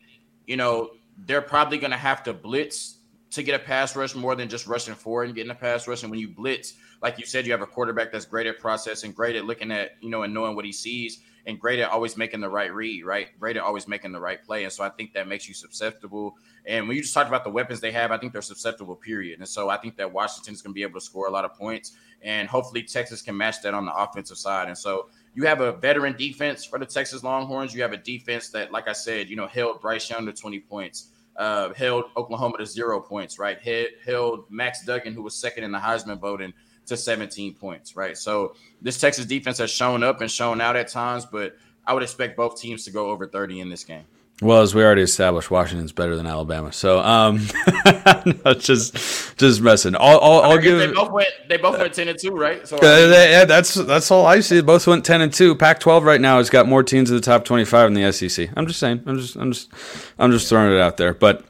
you 0.46 0.56
know, 0.56 0.90
they're 1.26 1.40
probably 1.40 1.78
going 1.78 1.90
to 1.90 1.96
have 1.96 2.22
to 2.24 2.32
blitz 2.32 2.93
to 3.34 3.42
get 3.42 3.54
a 3.54 3.64
pass 3.64 3.96
rush 3.96 4.14
more 4.14 4.36
than 4.36 4.48
just 4.48 4.66
rushing 4.66 4.94
forward 4.94 5.24
and 5.24 5.34
getting 5.34 5.50
a 5.50 5.54
pass 5.54 5.88
rush. 5.88 6.02
And 6.02 6.10
when 6.10 6.20
you 6.20 6.28
blitz, 6.28 6.74
like 7.02 7.18
you 7.18 7.26
said, 7.26 7.46
you 7.46 7.52
have 7.52 7.62
a 7.62 7.66
quarterback 7.66 8.12
that's 8.12 8.24
great 8.24 8.46
at 8.46 8.58
processing, 8.58 9.12
great 9.12 9.34
at 9.36 9.44
looking 9.44 9.72
at, 9.72 9.92
you 10.00 10.08
know, 10.08 10.22
and 10.22 10.32
knowing 10.32 10.54
what 10.54 10.64
he 10.64 10.72
sees, 10.72 11.20
and 11.46 11.60
great 11.60 11.78
at 11.78 11.90
always 11.90 12.16
making 12.16 12.40
the 12.40 12.48
right 12.48 12.72
read, 12.72 13.04
right? 13.04 13.28
Great 13.38 13.56
at 13.56 13.62
always 13.62 13.86
making 13.86 14.12
the 14.12 14.20
right 14.20 14.42
play. 14.42 14.64
And 14.64 14.72
so 14.72 14.82
I 14.82 14.88
think 14.88 15.12
that 15.12 15.28
makes 15.28 15.46
you 15.46 15.52
susceptible. 15.52 16.36
And 16.64 16.88
when 16.88 16.96
you 16.96 17.02
just 17.02 17.12
talked 17.12 17.28
about 17.28 17.44
the 17.44 17.50
weapons 17.50 17.80
they 17.80 17.92
have, 17.92 18.12
I 18.12 18.18
think 18.18 18.32
they're 18.32 18.40
susceptible, 18.40 18.96
period. 18.96 19.40
And 19.40 19.48
so 19.48 19.68
I 19.68 19.76
think 19.76 19.96
that 19.96 20.10
Washington 20.10 20.54
is 20.54 20.62
going 20.62 20.72
to 20.72 20.74
be 20.74 20.82
able 20.82 20.98
to 21.00 21.04
score 21.04 21.26
a 21.26 21.30
lot 21.30 21.44
of 21.44 21.52
points. 21.54 21.96
And 22.22 22.48
hopefully 22.48 22.82
Texas 22.82 23.20
can 23.20 23.36
match 23.36 23.60
that 23.62 23.74
on 23.74 23.84
the 23.84 23.94
offensive 23.94 24.38
side. 24.38 24.68
And 24.68 24.78
so 24.78 25.08
you 25.34 25.44
have 25.44 25.60
a 25.60 25.72
veteran 25.72 26.16
defense 26.16 26.64
for 26.64 26.78
the 26.78 26.86
Texas 26.86 27.22
Longhorns. 27.22 27.74
You 27.74 27.82
have 27.82 27.92
a 27.92 27.98
defense 27.98 28.48
that, 28.50 28.72
like 28.72 28.88
I 28.88 28.92
said, 28.92 29.28
you 29.28 29.36
know, 29.36 29.46
held 29.46 29.82
Bryce 29.82 30.08
Young 30.08 30.24
to 30.24 30.32
20 30.32 30.60
points, 30.60 31.10
uh, 31.36 31.72
held 31.74 32.04
Oklahoma 32.16 32.58
to 32.58 32.66
zero 32.66 33.00
points, 33.00 33.38
right? 33.38 33.58
held 34.04 34.44
Max 34.50 34.84
Duggan, 34.84 35.12
who 35.14 35.22
was 35.22 35.34
second 35.34 35.64
in 35.64 35.72
the 35.72 35.78
Heisman 35.78 36.18
voting, 36.18 36.52
to 36.86 36.96
17 36.96 37.54
points, 37.54 37.96
right? 37.96 38.16
So 38.16 38.54
this 38.82 39.00
Texas 39.00 39.24
defense 39.26 39.58
has 39.58 39.70
shown 39.70 40.02
up 40.02 40.20
and 40.20 40.30
shown 40.30 40.60
out 40.60 40.76
at 40.76 40.88
times, 40.88 41.24
but 41.24 41.56
I 41.86 41.94
would 41.94 42.02
expect 42.02 42.36
both 42.36 42.60
teams 42.60 42.84
to 42.84 42.90
go 42.90 43.10
over 43.10 43.26
30 43.26 43.60
in 43.60 43.68
this 43.68 43.84
game. 43.84 44.04
Well, 44.44 44.60
as 44.60 44.74
we 44.74 44.84
already 44.84 45.00
established, 45.00 45.50
Washington's 45.50 45.92
better 45.92 46.16
than 46.16 46.26
Alabama. 46.26 46.70
So, 46.70 47.00
um, 47.00 47.40
no, 48.44 48.52
just 48.52 49.38
just 49.38 49.62
messing. 49.62 49.96
I'll, 49.96 50.20
I'll, 50.20 50.40
I'll 50.42 50.58
give. 50.58 50.78
They 50.78 50.92
both 50.92 51.12
went. 51.12 51.30
They 51.48 51.56
both 51.56 51.78
went 51.78 51.94
ten 51.94 52.08
and 52.08 52.18
two, 52.18 52.32
right? 52.32 52.68
So, 52.68 52.76
uh, 52.76 52.80
they, 52.80 53.30
yeah, 53.30 53.46
that's 53.46 53.72
that's 53.72 54.10
all 54.10 54.26
I 54.26 54.40
see. 54.40 54.60
Both 54.60 54.86
went 54.86 55.02
ten 55.02 55.22
and 55.22 55.32
two. 55.32 55.54
Pac-12 55.54 56.02
right 56.02 56.20
now 56.20 56.36
has 56.36 56.50
got 56.50 56.68
more 56.68 56.82
teams 56.82 57.08
in 57.08 57.16
the 57.16 57.22
top 57.22 57.46
twenty-five 57.46 57.86
in 57.86 57.94
the 57.94 58.12
SEC. 58.12 58.50
I'm 58.54 58.66
just 58.66 58.78
saying. 58.78 59.02
I'm 59.06 59.18
just 59.18 59.34
I'm 59.34 59.50
just 59.50 59.72
I'm 60.18 60.30
just 60.30 60.46
throwing 60.50 60.74
it 60.74 60.78
out 60.78 60.98
there. 60.98 61.14
But 61.14 61.46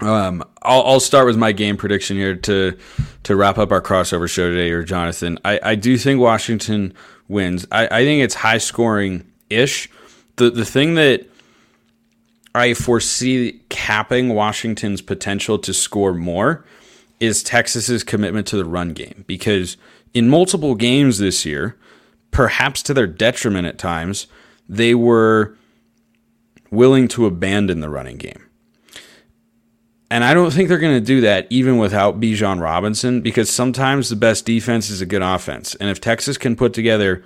um, 0.00 0.44
I'll, 0.60 0.82
I'll 0.82 1.00
start 1.00 1.24
with 1.24 1.38
my 1.38 1.52
game 1.52 1.78
prediction 1.78 2.18
here 2.18 2.36
to 2.36 2.76
to 3.22 3.36
wrap 3.36 3.56
up 3.56 3.72
our 3.72 3.80
crossover 3.80 4.28
show 4.28 4.50
today. 4.50 4.70
Or 4.70 4.82
Jonathan, 4.82 5.38
I, 5.46 5.60
I 5.62 5.74
do 5.76 5.96
think 5.96 6.20
Washington 6.20 6.92
wins. 7.26 7.66
I, 7.72 7.86
I 7.86 8.04
think 8.04 8.22
it's 8.22 8.34
high 8.34 8.58
scoring 8.58 9.26
ish. 9.48 9.88
The 10.36 10.50
the 10.50 10.66
thing 10.66 10.94
that 10.96 11.26
I 12.58 12.74
foresee 12.74 13.60
capping 13.68 14.30
Washington's 14.30 15.00
potential 15.00 15.58
to 15.60 15.72
score 15.72 16.14
more 16.14 16.64
is 17.20 17.42
Texas's 17.42 18.04
commitment 18.04 18.46
to 18.48 18.56
the 18.56 18.64
run 18.64 18.92
game 18.92 19.24
because 19.26 19.76
in 20.14 20.28
multiple 20.28 20.74
games 20.74 21.18
this 21.18 21.44
year, 21.44 21.76
perhaps 22.30 22.82
to 22.84 22.94
their 22.94 23.06
detriment 23.06 23.66
at 23.66 23.78
times, 23.78 24.26
they 24.68 24.94
were 24.94 25.56
willing 26.70 27.08
to 27.08 27.26
abandon 27.26 27.80
the 27.80 27.88
running 27.88 28.18
game. 28.18 28.44
And 30.10 30.24
I 30.24 30.32
don't 30.32 30.52
think 30.52 30.68
they're 30.68 30.78
going 30.78 30.98
to 30.98 31.04
do 31.04 31.20
that 31.22 31.46
even 31.50 31.76
without 31.76 32.18
Bijan 32.20 32.60
Robinson 32.60 33.20
because 33.20 33.50
sometimes 33.50 34.08
the 34.08 34.16
best 34.16 34.46
defense 34.46 34.88
is 34.88 35.00
a 35.00 35.06
good 35.06 35.22
offense. 35.22 35.74
And 35.74 35.90
if 35.90 36.00
Texas 36.00 36.38
can 36.38 36.56
put 36.56 36.72
together 36.72 37.22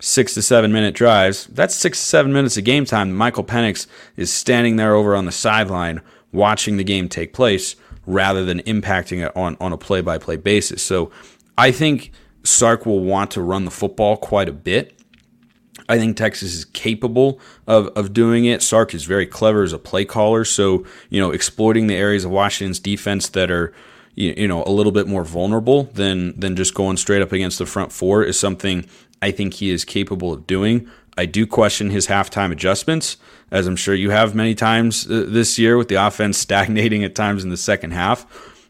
six 0.00 0.34
to 0.34 0.42
seven 0.42 0.72
minute 0.72 0.94
drives, 0.94 1.46
that's 1.46 1.74
six 1.74 1.98
to 1.98 2.04
seven 2.04 2.32
minutes 2.32 2.56
of 2.56 2.64
game 2.64 2.84
time. 2.84 3.14
Michael 3.14 3.44
Penix 3.44 3.86
is 4.16 4.32
standing 4.32 4.76
there 4.76 4.94
over 4.94 5.16
on 5.16 5.24
the 5.24 5.32
sideline 5.32 6.00
watching 6.32 6.76
the 6.76 6.84
game 6.84 7.08
take 7.08 7.32
place 7.32 7.76
rather 8.06 8.44
than 8.44 8.60
impacting 8.60 9.24
it 9.24 9.36
on, 9.36 9.56
on 9.60 9.72
a 9.72 9.78
play 9.78 10.00
by 10.00 10.18
play 10.18 10.36
basis. 10.36 10.82
So 10.82 11.10
I 11.58 11.72
think 11.72 12.12
Sark 12.44 12.86
will 12.86 13.00
want 13.00 13.30
to 13.32 13.42
run 13.42 13.64
the 13.64 13.70
football 13.70 14.16
quite 14.16 14.48
a 14.48 14.52
bit. 14.52 14.92
I 15.88 15.98
think 15.98 16.16
Texas 16.16 16.54
is 16.54 16.64
capable 16.64 17.40
of, 17.66 17.88
of 17.88 18.12
doing 18.12 18.44
it. 18.44 18.62
Sark 18.62 18.94
is 18.94 19.04
very 19.04 19.26
clever 19.26 19.62
as 19.62 19.72
a 19.72 19.78
play 19.78 20.04
caller. 20.04 20.44
So, 20.44 20.84
you 21.10 21.20
know, 21.20 21.30
exploiting 21.30 21.86
the 21.86 21.94
areas 21.94 22.24
of 22.24 22.30
Washington's 22.30 22.80
defense 22.80 23.28
that 23.30 23.50
are, 23.50 23.72
you, 24.14 24.34
you 24.36 24.48
know, 24.48 24.64
a 24.64 24.70
little 24.70 24.92
bit 24.92 25.06
more 25.06 25.24
vulnerable 25.24 25.84
than 25.84 26.38
than 26.40 26.56
just 26.56 26.74
going 26.74 26.96
straight 26.96 27.22
up 27.22 27.32
against 27.32 27.58
the 27.58 27.66
front 27.66 27.92
four 27.92 28.24
is 28.24 28.38
something 28.38 28.86
I 29.26 29.32
think 29.32 29.54
he 29.54 29.70
is 29.70 29.84
capable 29.84 30.32
of 30.32 30.46
doing. 30.46 30.88
I 31.18 31.26
do 31.26 31.48
question 31.48 31.90
his 31.90 32.06
halftime 32.06 32.52
adjustments, 32.52 33.16
as 33.50 33.66
I'm 33.66 33.74
sure 33.74 33.92
you 33.92 34.10
have 34.10 34.36
many 34.36 34.54
times 34.54 35.10
uh, 35.10 35.24
this 35.26 35.58
year 35.58 35.76
with 35.76 35.88
the 35.88 35.96
offense 35.96 36.38
stagnating 36.48 37.02
at 37.02 37.16
times 37.16 37.42
in 37.42 37.50
the 37.50 37.56
second 37.56 37.90
half. 37.90 38.24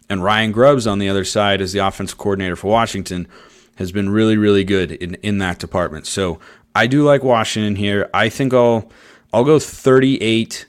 And 0.09 0.25
Ryan 0.25 0.53
Grubbs 0.53 0.87
on 0.87 0.99
the 0.99 1.11
other 1.11 1.25
side 1.25 1.61
as 1.61 1.75
the 1.75 1.81
offensive 1.81 2.17
coordinator 2.17 2.57
for 2.57 2.69
Washington 2.69 3.29
has 3.75 3.93
been 3.93 4.09
really, 4.09 4.39
really 4.39 4.65
good 4.65 4.93
in, 4.93 5.17
in 5.17 5.37
that 5.39 5.59
department. 5.59 6.07
So 6.07 6.41
I 6.75 6.87
do 6.87 7.05
like 7.05 7.23
Washington 7.23 7.77
here. 7.77 8.09
I 8.15 8.31
think 8.31 8.55
I'll 8.55 8.91
I'll 9.35 9.45
go 9.45 9.59
38 9.59 10.65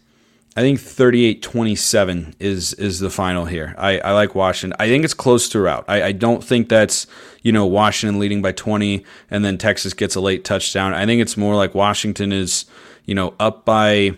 I 0.58 0.62
think 0.62 0.80
38-27 0.80 2.34
is 2.40 2.74
is 2.74 3.00
the 3.00 3.12
final 3.12 3.46
here. 3.46 3.76
I, 3.78 4.00
I 4.00 4.14
like 4.14 4.34
Washington. 4.34 4.76
I 4.80 4.88
think 4.88 5.06
it's 5.06 5.14
close 5.14 5.50
throughout. 5.50 5.86
I, 5.88 6.06
I 6.06 6.12
don't 6.14 6.44
think 6.44 6.68
that's, 6.68 7.06
you 7.44 7.52
know, 7.52 7.68
Washington 7.68 8.20
leading 8.20 8.42
by 8.42 8.54
20 8.54 9.06
and 9.30 9.46
then 9.46 9.60
Texas 9.60 9.94
gets 9.94 10.16
a 10.16 10.20
late 10.20 10.44
touchdown. 10.44 10.96
I 10.96 11.06
think 11.06 11.22
it's 11.22 11.38
more 11.38 11.56
like 11.56 11.76
Washington 11.76 12.32
is, 12.32 12.66
you 13.06 13.14
know, 13.14 13.36
up 13.40 13.66
by 13.66 14.18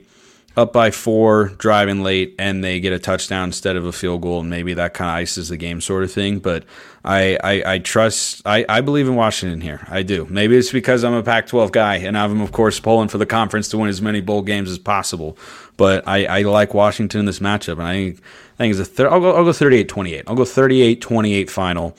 up 0.60 0.74
by 0.74 0.92
four, 0.92 1.50
driving 1.58 2.04
late, 2.04 2.36
and 2.38 2.64
they 2.64 2.80
get 2.80 2.92
a 2.92 3.00
touchdown 3.00 3.46
instead 3.46 3.76
of 3.76 3.86
a 3.86 3.92
field 3.92 4.22
goal, 4.22 4.42
and 4.42 4.50
maybe 4.50 4.74
that 4.74 4.94
kind 4.94 5.10
of 5.10 5.16
ices 5.16 5.50
the 5.50 5.58
game, 5.58 5.80
sort 5.80 6.04
of 6.04 6.12
thing. 6.12 6.40
But 6.40 6.66
I, 7.06 7.38
I, 7.42 7.74
I 7.74 7.80
trust, 7.80 8.42
I, 8.46 8.66
I 8.68 8.82
believe 8.82 9.08
in 9.08 9.16
Washington 9.16 9.62
here. 9.62 9.86
I 9.90 10.04
do. 10.04 10.28
Maybe 10.30 10.58
it's 10.58 10.72
because 10.72 11.04
I'm 11.04 11.14
a 11.14 11.24
Pac-12 11.24 11.72
guy, 11.72 11.98
and 11.98 12.18
I'm 12.18 12.42
of 12.42 12.52
course 12.52 12.80
pulling 12.80 13.08
for 13.08 13.18
the 13.18 13.26
conference 13.26 13.70
to 13.70 13.78
win 13.78 13.90
as 13.90 14.02
many 14.02 14.20
bowl 14.20 14.42
games 14.42 14.70
as 14.70 14.80
possible. 14.80 15.38
But 15.80 16.06
I, 16.06 16.26
I 16.26 16.42
like 16.42 16.74
Washington 16.74 17.22
in 17.22 17.26
this 17.26 17.40
matchup, 17.40 17.80
and 17.80 17.84
I 17.84 17.94
think, 17.94 18.20
I 18.20 18.58
think 18.58 18.72
it's 18.72 18.82
a 18.82 18.86
third. 18.86 19.08
I'll 19.14 19.22
go, 19.22 19.34
I'll 19.34 19.46
go 19.46 19.52
38-28. 19.52 20.24
I'll 20.28 20.36
go 20.36 20.44
38-28 20.44 21.50
final. 21.50 21.96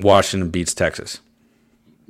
Washington 0.00 0.48
beats 0.48 0.72
Texas. 0.72 1.20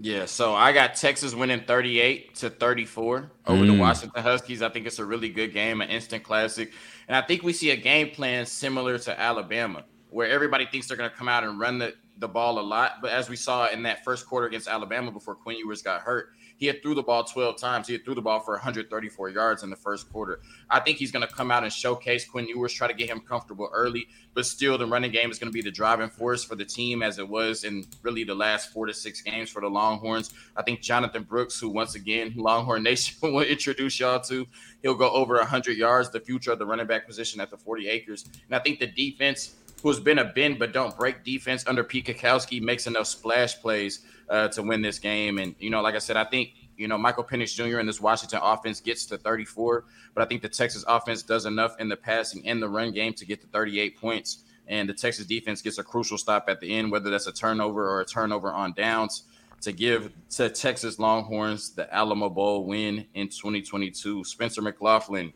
Yeah, 0.01 0.27
so 0.27 0.55
I 0.55 0.71
got 0.71 0.95
Texas 0.95 1.35
winning 1.35 1.65
38 1.65 2.37
to 2.37 2.51
34 2.51 3.29
over 3.49 3.65
mm. 3.65 3.67
the 3.67 3.77
Washington 3.77 4.23
Huskies. 4.23 4.63
I 4.63 4.69
think 4.69 4.87
it's 4.87 5.01
a 5.01 5.05
really 5.05 5.31
good 5.31 5.53
game, 5.53 5.81
an 5.81 5.89
instant 5.89 6.23
classic. 6.23 6.73
And 7.09 7.17
I 7.17 7.23
think 7.23 7.43
we 7.43 7.53
see 7.53 7.73
a 7.73 7.77
game 7.77 8.11
plan 8.11 8.47
similar 8.47 8.99
to 8.99 9.21
Alabama, 9.21 9.83
where 10.11 10.29
everybody 10.29 10.67
thinks 10.67 10.87
they're 10.87 10.97
going 10.97 11.11
to 11.11 11.17
come 11.17 11.29
out 11.29 11.43
and 11.43 11.59
run 11.59 11.81
the, 11.81 11.97
the 12.19 12.29
ball 12.29 12.59
a 12.59 12.63
lot. 12.63 13.01
But 13.01 13.13
as 13.13 13.29
we 13.29 13.37
saw 13.37 13.69
in 13.69 13.83
that 13.85 14.05
first 14.05 14.27
quarter 14.27 14.47
against 14.47 14.69
Alabama 14.69 15.11
before 15.11 15.35
Quinn 15.35 15.57
Ewers 15.59 15.83
got 15.83 16.01
hurt, 16.01 16.31
he 16.57 16.67
had 16.67 16.83
threw 16.83 16.95
the 16.95 17.03
ball 17.03 17.23
12 17.23 17.57
times. 17.57 17.87
He 17.87 17.93
had 17.93 18.05
threw 18.05 18.17
the 18.17 18.23
ball 18.23 18.41
for 18.41 18.55
134 18.55 19.29
yards 19.31 19.63
in 19.63 19.71
the 19.71 19.77
first 19.77 20.11
quarter. 20.11 20.41
I 20.69 20.81
think 20.81 20.99
he's 20.99 21.13
going 21.13 21.27
to 21.27 21.33
come 21.33 21.53
out 21.53 21.63
and 21.63 21.73
showcase 21.73 22.29
Quinn 22.29 22.49
Ewers, 22.49 22.73
try 22.73 22.89
to 22.89 22.95
get 22.95 23.09
him 23.09 23.21
comfortable 23.21 23.71
early, 23.73 24.09
but 24.35 24.45
still 24.45 24.77
the 24.77 24.87
running 24.87 25.13
game 25.13 25.31
is 25.31 25.39
going 25.39 25.51
to 25.51 25.55
be 25.55 25.63
the 25.63 25.71
driving 25.71 26.11
force 26.11 26.43
for 26.43 26.57
the 26.57 26.65
team 26.65 27.03
as 27.03 27.19
it 27.21 27.29
was 27.29 27.63
in 27.63 27.87
really 28.03 28.25
the 28.25 28.35
last 28.35 28.73
four 28.73 28.87
to 28.87 28.93
six 28.93 29.23
games 29.23 29.51
for 29.51 29.63
the 29.63 29.69
Longhorns. 29.69 30.33
I 30.57 30.63
think 30.63 30.81
Jonathan 30.81 31.23
Brooks, 31.23 31.61
who 31.61 31.69
once 31.69 31.95
again 31.95 32.35
Longhorn 32.37 32.83
Nation 32.83 33.17
will 33.23 33.43
introduce 33.43 34.01
y'all 34.01 34.21
to, 34.23 34.45
he'll 34.83 34.95
go 34.95 35.11
over 35.11 35.37
100 35.37 35.77
yards, 35.77 36.11
the 36.11 36.21
future 36.21 36.51
of 36.51 36.59
the 36.59 36.67
running 36.67 36.89
back 36.89 37.07
position 37.07 37.41
at 37.41 37.51
the 37.51 37.57
40 37.57 37.89
acres. 37.89 38.25
And 38.25 38.57
I 38.57 38.59
think 38.59 38.81
the 38.81 38.89
defense– 38.89 39.55
who's 39.83 40.01
been 40.01 40.19
a 40.19 40.25
bend 40.25 40.59
but 40.59 40.73
don't 40.73 40.97
break 40.97 41.25
defense 41.25 41.65
under 41.67 41.85
Pete 41.85 42.07
Kwiatkowski, 42.07 42.61
makes 42.61 42.87
enough 42.87 43.07
splash 43.07 43.61
plays 43.61 44.01
uh, 44.29 44.49
to 44.49 44.63
win 44.63 44.83
this 44.83 44.99
game. 44.99 45.39
And 45.39 45.55
you 45.59 45.71
know, 45.71 45.81
like 45.81 45.95
I 45.95 45.99
said, 45.99 46.17
I 46.17 46.25
think 46.25 46.51
you 46.77 46.89
know 46.89 46.99
Michael 46.99 47.25
Penix 47.25 47.55
Jr. 47.55 47.79
in 47.79 47.87
this 47.87 48.01
Washington 48.01 48.41
offense 48.43 48.81
gets 48.81 49.07
to 49.07 49.19
34, 49.19 49.85
but 50.15 50.23
I 50.23 50.27
think 50.27 50.43
the 50.43 50.49
Texas 50.49 50.85
offense 50.87 51.23
does 51.23 51.47
enough 51.47 51.77
in 51.79 51.89
the 51.89 51.97
passing 51.97 52.47
and 52.47 52.63
the 52.63 52.69
run 52.69 52.93
game 52.93 53.15
to 53.15 53.27
get 53.27 53.41
to 53.41 53.47
38 53.49 54.01
points. 54.01 54.45
And 54.67 54.87
the 54.89 54.95
Texas 54.95 55.25
defense 55.25 55.63
gets 55.63 55.79
a 55.79 55.83
crucial 55.83 56.19
stop 56.19 56.45
at 56.49 56.61
the 56.61 56.75
end, 56.75 56.93
whether 56.93 57.09
that's 57.09 57.27
a 57.27 57.33
turnover 57.33 57.89
or 57.89 58.03
a 58.03 58.05
turnover 58.05 58.53
on 58.53 58.75
downs, 58.75 59.25
to 59.63 59.73
give 59.73 60.13
to 60.31 60.51
Texas 60.51 60.99
Longhorns 60.99 61.71
the 61.71 61.93
Alamo 61.93 62.29
Bowl 62.29 62.67
win 62.67 63.07
in 63.15 63.29
2022. 63.29 64.25
Spencer 64.25 64.61
McLaughlin 64.61 65.33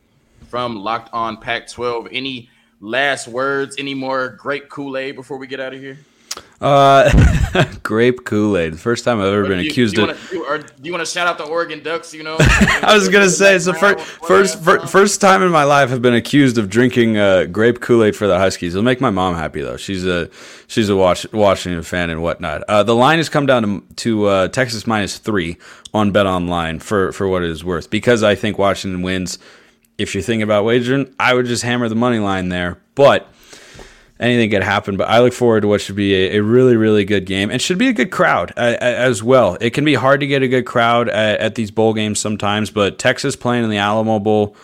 from 0.49 0.77
Locked 0.77 1.09
On 1.15 1.39
Pac 1.39 1.67
12. 1.67 2.09
Any 2.13 2.51
last 2.83 3.27
words? 3.29 3.77
Any 3.79 3.95
more 3.95 4.29
great 4.29 4.69
Kool 4.69 4.99
Aid 4.99 5.17
before 5.17 5.39
we 5.39 5.47
get 5.47 5.61
out 5.61 5.73
of 5.73 5.81
here? 5.81 5.97
Uh, 6.63 7.11
grape 7.83 8.25
Kool 8.25 8.57
Aid. 8.57 8.75
The 8.75 8.79
first 8.79 9.05
time 9.05 9.21
I've 9.21 9.27
ever 9.27 9.47
been 9.47 9.59
you- 9.65 9.71
accused 9.71 9.97
do 9.97 10.03
you 10.03 10.11
of. 10.11 10.29
do, 10.31 10.45
or 10.45 10.59
do 10.59 10.67
you 10.83 10.93
want 10.93 11.05
to 11.05 11.11
shout 11.11 11.27
out 11.27 11.37
the 11.37 11.45
Oregon 11.45 11.83
Ducks? 11.83 12.15
You 12.15 12.23
know, 12.23 12.37
I 12.41 12.93
was 12.95 13.09
gonna 13.09 13.29
say 13.29 13.55
it's 13.57 13.65
the 13.65 13.75
first 13.75 13.99
first 14.27 14.63
fir- 14.63 14.87
first 14.87 15.21
time 15.21 15.43
in 15.43 15.51
my 15.51 15.65
life 15.65 15.91
I've 15.93 16.01
been 16.03 16.15
accused 16.15 16.59
of 16.59 16.71
drinking 16.71 17.19
uh, 17.19 17.45
grape 17.47 17.81
Kool 17.81 18.05
Aid 18.05 18.15
for 18.17 18.27
the 18.29 18.39
Huskies. 18.39 18.75
It'll 18.75 18.85
make 18.85 19.01
my 19.01 19.11
mom 19.11 19.35
happy 19.35 19.61
though. 19.61 19.77
She's 19.77 20.07
a 20.07 20.31
she's 20.69 20.89
a 20.89 20.97
Wash- 20.97 21.31
Washington 21.33 21.83
fan 21.83 22.11
and 22.11 22.23
whatnot. 22.23 22.63
Uh, 22.69 22.83
the 22.85 22.95
line 22.95 23.19
has 23.19 23.29
come 23.29 23.45
down 23.45 23.63
to 23.65 23.85
to 23.97 24.25
uh, 24.27 24.49
Texas 24.49 24.87
minus 24.87 25.19
three 25.19 25.59
on 25.93 26.13
Bet 26.13 26.27
Online 26.27 26.79
for 26.79 27.11
for 27.13 27.27
what 27.29 27.43
it 27.43 27.51
is 27.51 27.65
worth 27.65 27.91
because 27.91 28.23
I 28.23 28.35
think 28.37 28.57
Washington 28.57 29.03
wins. 29.03 29.39
If 29.99 30.15
you're 30.15 30.23
thinking 30.23 30.43
about 30.43 30.65
wagering, 30.65 31.15
I 31.19 31.35
would 31.35 31.47
just 31.47 31.63
hammer 31.63 31.89
the 31.89 31.95
money 31.95 32.19
line 32.19 32.49
there, 32.49 32.79
but 32.95 33.29
anything 34.19 34.51
could 34.51 34.63
happen. 34.63 34.97
But 34.97 35.09
I 35.09 35.21
look 35.21 35.33
forward 35.33 35.63
to 35.63 35.69
what 35.69 35.81
should 35.81 35.97
be 35.97 36.15
a, 36.15 36.39
a 36.39 36.43
really, 36.43 36.77
really 36.77 37.05
good 37.05 37.27
game 37.27 37.51
and 37.51 37.61
should 37.61 37.79
be 37.79 37.89
a 37.89 37.93
good 37.93 38.11
crowd 38.11 38.53
uh, 38.57 38.77
as 38.81 39.23
well. 39.23 39.57
It 39.61 39.71
can 39.71 39.85
be 39.85 39.95
hard 39.95 40.21
to 40.21 40.27
get 40.27 40.43
a 40.43 40.49
good 40.49 40.65
crowd 40.65 41.09
at, 41.09 41.41
at 41.41 41.55
these 41.55 41.71
bowl 41.71 41.95
games 41.95 42.19
sometimes, 42.19 42.71
but 42.71 42.99
Texas 42.99 43.37
playing 43.37 43.65
in 43.65 43.71
the 43.71 43.77
Alamo 43.77 44.19
Bowl, 44.19 44.57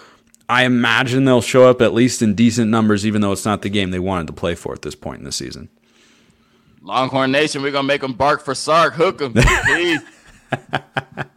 I 0.49 0.65
imagine 0.65 1.25
they'll 1.25 1.43
show 1.43 1.69
up 1.69 1.83
at 1.83 1.93
least 1.93 2.23
in 2.23 2.35
decent 2.35 2.71
numbers, 2.71 3.07
even 3.07 3.21
though 3.21 3.33
it's 3.33 3.45
not 3.45 3.63
the 3.63 3.69
game 3.69 3.91
they 3.91 3.99
wanted 3.99 4.29
to 4.29 4.33
play 4.33 4.55
for 4.55 4.73
at 4.73 4.83
this 4.83 4.95
point 4.95 5.19
in 5.19 5.25
the 5.25 5.33
season. 5.33 5.69
Longhorn 6.81 7.33
Nation, 7.33 7.61
we're 7.61 7.71
gonna 7.71 7.87
make 7.87 8.01
them 8.01 8.15
bark 8.15 8.43
for 8.43 8.55
Sark. 8.55 8.95
Hook 8.95 9.19
them. 9.19 9.35